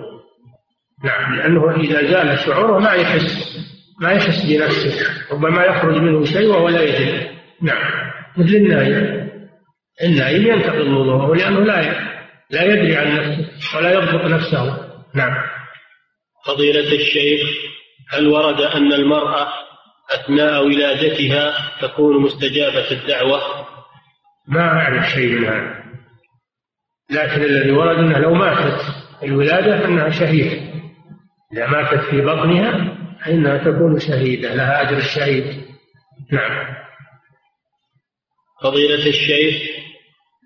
[1.04, 3.54] نعم لأنه إذا زال شعوره ما يحس
[4.00, 7.30] ما يحس بنفسه ربما يخرج منه شيء وهو لا يدري.
[7.62, 9.30] نعم مثل النايم.
[10.02, 11.82] النايم ينتقض وضوءه لأنه لا
[12.50, 14.88] لا يدري عن نفسه ولا يضبط نفسه.
[15.14, 15.34] نعم.
[16.46, 17.48] فضيلة الشيخ
[18.08, 19.48] هل ورد أن المرأة
[20.14, 23.40] أثناء ولادتها تكون مستجابة الدعوة؟
[24.48, 25.84] ما أعرف شيء من هذا.
[27.10, 28.80] لكن الذي ورد أنها لو ماتت
[29.22, 30.74] الولادة أنها شهيدة.
[31.52, 35.64] إذا ماتت في بطنها فإنها تكون شهيدة لها أجر الشهيد.
[36.32, 36.74] نعم.
[38.62, 39.54] فضيلة الشيخ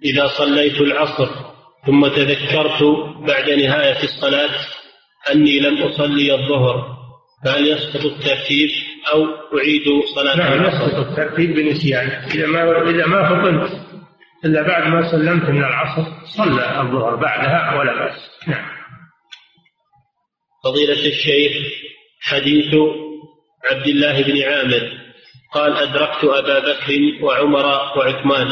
[0.05, 1.29] إذا صليت العصر
[1.87, 2.83] ثم تذكرت
[3.29, 4.51] بعد نهاية الصلاة
[5.33, 6.99] أني لم أصلي الظهر
[7.45, 8.69] فهل يسقط الترتيب
[9.13, 9.25] أو
[9.59, 9.83] أعيد
[10.15, 13.88] صلاة نعم يسقط الترتيب بنسيان إذا ما إذا ما فطنت
[14.45, 18.31] إلا بعد ما سلمت من العصر صلى الظهر بعدها ولا بأس.
[18.47, 18.69] نعم.
[20.65, 21.53] فضيلة الشيخ
[22.21, 22.75] حديث
[23.71, 24.99] عبد الله بن عامر
[25.53, 27.67] قال أدركت أبا بكر وعمر
[27.99, 28.47] وعثمان.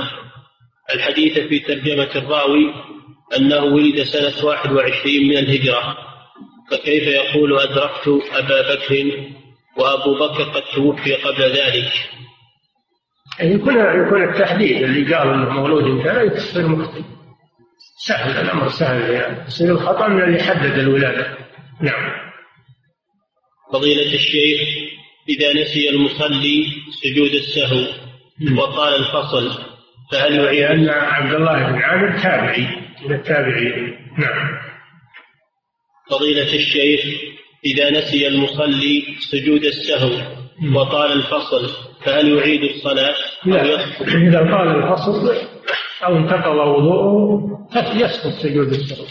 [0.95, 2.75] الحديث في ترجمة الراوي
[3.37, 5.97] أنه ولد سنة واحد وعشرين من الهجرة.
[6.71, 9.27] فكيف يقول أدركت أبا بكر
[9.77, 11.93] وأبو بكر قد توفي قبل ذلك؟
[13.41, 13.75] يكون
[14.07, 17.03] يكون التحديد اللي قال إنه مولود كذا يصير مخطئ
[18.07, 19.47] سهل الأمر سهل يعني.
[19.47, 21.37] يصير الخطأ من اللي حدد الولادة.
[21.81, 22.13] نعم.
[23.73, 24.61] فضيلة الشيخ
[25.29, 26.67] إذا نسي المصلي
[27.03, 27.87] سجود السهو
[28.59, 29.63] وطال الفصل
[30.13, 32.67] فهل يعيد؟ لأن عبد الله بن عامر تابعي
[33.05, 33.97] من التابعين.
[34.19, 34.59] نعم.
[36.11, 37.01] فضيلة الشيخ
[37.65, 40.37] إذا نسي المصلي سجود السهو
[40.75, 41.71] وطال الفصل
[42.07, 43.15] فهل يعيد الصلاة؟
[43.45, 43.63] لا
[44.01, 45.35] إذا طال الفصل
[46.05, 49.07] أو انتقض وضوءه يسقط سجود السهو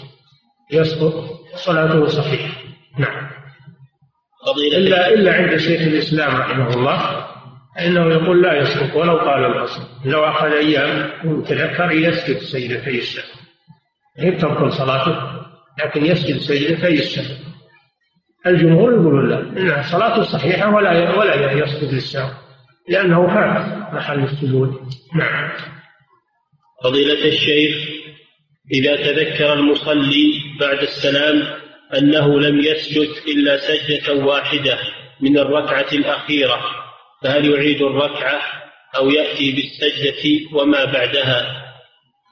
[0.71, 1.13] يسقط.
[1.55, 2.53] صلاته صحيحة.
[2.99, 3.29] نعم.
[4.47, 7.25] فضيلة إلا إلا عند شيخ الإسلام رحمه الله
[7.75, 9.81] فإنه يقول لا يسقط ولو طال الفصل.
[10.05, 13.39] لو أخذ أيام وتذكر يسجد سجدتي السهو
[14.19, 15.15] هي تبطل صلاته
[15.83, 17.35] لكن يسجد سجدتي السهو
[18.47, 19.39] الجمهور يقولون لا.
[19.39, 22.44] إنها صلاته صحيحة ولا ولا يسجد للسهو
[22.89, 24.89] لأنه فات محل السجود.
[25.15, 25.51] نعم.
[26.83, 27.89] فضيلة الشيخ
[28.71, 31.43] إذا تذكر المصلي بعد السلام
[31.97, 34.77] أنه لم يسجد إلا سجدة واحدة
[35.21, 36.59] من الركعة الأخيرة
[37.23, 38.41] فهل يعيد الركعة
[38.97, 41.65] أو يأتي بالسجدة وما بعدها؟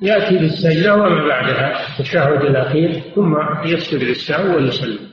[0.01, 3.35] يأتي بالسجدة وما بعدها التشهد الأخير ثم
[3.65, 5.11] يسجد للسهو ويسلم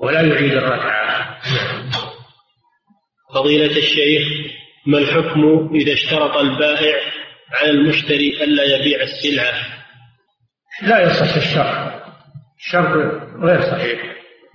[0.00, 1.38] ولا يعيد الركعة.
[3.34, 4.22] فضيلة الشيخ
[4.86, 6.96] ما الحكم إذا اشترط البائع
[7.52, 9.54] على المشتري ألا يبيع السلعة؟
[10.82, 12.02] لا يصح الشرط.
[12.58, 14.00] الشرط غير صحيح.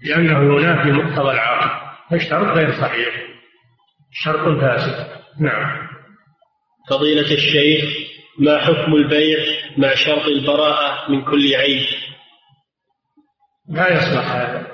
[0.05, 1.89] لأنه ينافي مقتضى العقد.
[2.11, 3.09] فالشرط غير صحيح.
[4.11, 5.07] شرط فاسد.
[5.39, 5.87] نعم.
[6.89, 9.39] فضيلة الشيخ ما حكم البيع
[9.77, 11.85] مع شرط البراءة من كل عيب؟
[13.69, 14.67] لا يصلح هذا.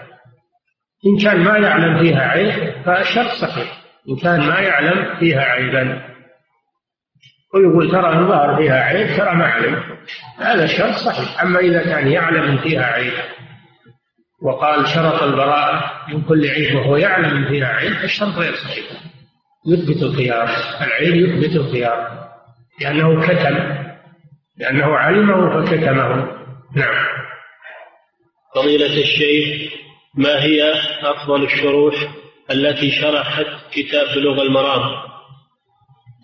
[1.05, 3.84] إن كان ما يعلم فيها عيب فالشرط صحيح.
[4.09, 6.15] إن كان ما يعلم فيها عيبا.
[7.53, 9.83] ويقول ترى الظاهر فيها عيب ترى ما علم.
[10.39, 11.41] هذا الشرط صحيح.
[11.41, 13.13] أما إذا كان يعلم فيها عيب
[14.43, 18.85] وقال شرط البراءة من كل عيب وهو يعلم فيها عيب فالشرط غير صحيح.
[19.67, 20.49] يثبت الخيار.
[20.81, 22.25] العيب يثبت الخيار.
[22.81, 23.85] لأنه كتم.
[24.57, 26.27] لأنه علمه فكتمه.
[26.75, 27.05] نعم.
[28.55, 29.73] فضيلة الشيخ
[30.17, 30.73] ما هي
[31.03, 32.14] أفضل الشروح؟
[32.51, 34.81] التي شرحت كتاب بلوغ المرام.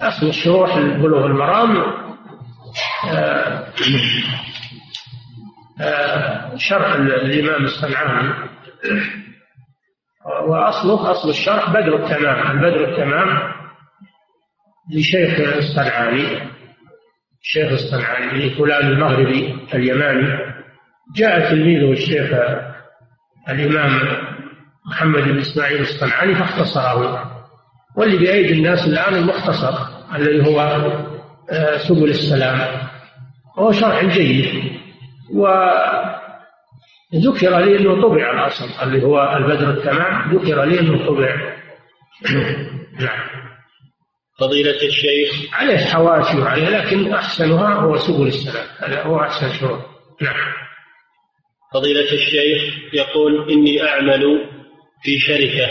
[0.01, 1.77] أصل الشروح بلوغ المرام
[3.09, 3.67] آه،
[5.81, 8.49] آه، شرح الإمام الصنعاني
[10.47, 13.51] وأصله أصل الشرح بدر التمام البدر التمام
[14.93, 16.51] لشيخ الصنعاني
[17.41, 20.53] الشيخ الصنعاني فلان المغربي اليماني.
[21.15, 22.31] جاء تلميذه الشيخ
[23.49, 23.99] الإمام
[24.85, 27.31] محمد بن إسماعيل الصنعاني فاختصره.
[27.97, 29.73] واللي بأيدي الناس الآن المختصر
[30.15, 30.59] الذي هو
[31.49, 32.87] آه، سبل السلام.
[33.57, 34.71] وهو شرح جيد.
[35.33, 35.47] و
[37.15, 40.35] ذكر لي أنه طبع الأصل اللي هو البدر التمام.
[40.35, 41.35] ذكر لي أنه طبع.
[43.05, 43.29] نعم.
[44.39, 45.53] فضيلة الشيخ.
[45.53, 48.65] عليه حواشي وعليه لكن أحسنها هو سبل السلام.
[48.79, 49.79] هذا هو أحسن شروط
[50.21, 50.51] نعم.
[51.73, 54.50] فضيلة الشيخ يقول إني أعمل
[55.03, 55.69] في شركة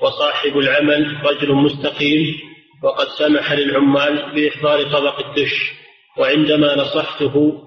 [0.00, 2.34] وصاحب العمل رجل مستقيم
[2.82, 5.72] وقد سمح للعمال بإحضار طبق الدش.
[6.18, 7.62] وعندما نصحته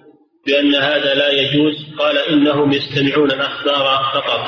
[0.46, 4.48] بأن هذا لا يجوز قال إنهم يستمعون الأخبار فقط.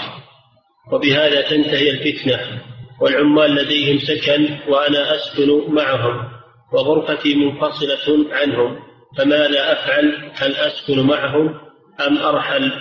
[0.93, 2.61] وبهذا تنتهي الفتنة
[3.01, 6.27] والعمال لديهم سكن وأنا أسكن معهم
[6.73, 8.79] وغرفتي منفصلة عنهم
[9.17, 11.59] فماذا أفعل؟ هل أسكن معهم
[12.07, 12.71] أم أرحل؟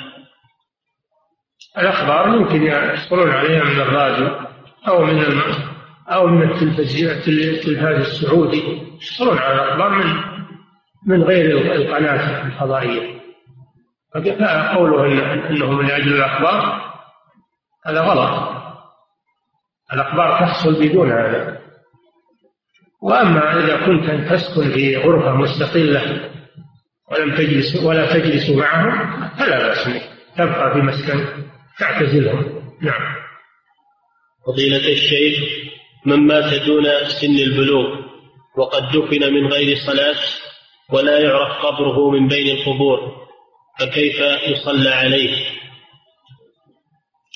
[1.79, 4.29] الأخبار يمكن يحصلون عليها من الراديو
[4.89, 5.25] أو من.
[6.09, 10.37] أو من التلفاز السعودي يحصلون على الأخبار من
[11.07, 13.17] من غير القناة الفضائية.
[14.15, 15.07] فقوله
[15.51, 16.93] أنه من أجل الأخبار
[17.87, 18.57] هذا غلط.
[19.93, 21.59] الأخبار تحصل بدون هذا.
[23.03, 26.31] وأما إذا كنت تسكن في غرفة مستقلة
[27.13, 29.89] ولم تجلس ولا تجلس معهم فلا بأس
[30.37, 31.47] تبقى في مسكن.
[31.79, 33.17] تعتزلهم نعم.
[34.47, 35.39] فضيلة الشيخ
[36.07, 36.85] من مات دون
[37.21, 38.07] سن البلوغ
[38.57, 40.17] وقد دفن من غير صلاة
[40.93, 43.27] ولا يعرف قبره من بين القبور
[43.81, 45.37] فكيف يصلى عليه؟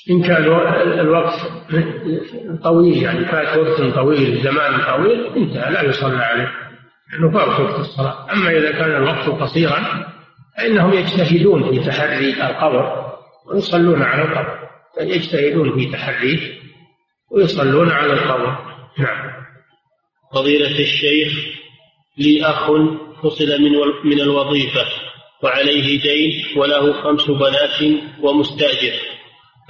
[0.09, 0.43] إن كان
[0.99, 1.39] الوقت
[2.63, 6.51] طويل يعني فات وقت طويل زمان طويل انتهى لا يصلى عليه.
[7.13, 8.33] لأنه فات وقت الصلاة.
[8.33, 10.05] أما إذا كان الوقت قصيرا
[10.57, 13.00] فإنهم يجتهدون في تحري القبر.
[13.53, 14.69] ويصلون على القبر
[15.01, 16.39] يجتهدون في تحريه
[17.31, 18.57] ويصلون على القبر.
[18.99, 19.31] نعم.
[20.33, 21.33] فضيلة الشيخ
[22.17, 22.71] لي أخ
[23.23, 23.71] فصل من
[24.03, 24.85] من الوظيفة
[25.43, 28.93] وعليه دين وله خمس بنات ومستأجر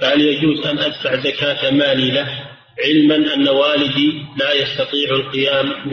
[0.00, 2.48] فهل يجوز أن أدفع زكاة مالي له
[2.84, 5.88] علما أن والدي لا يستطيع القيام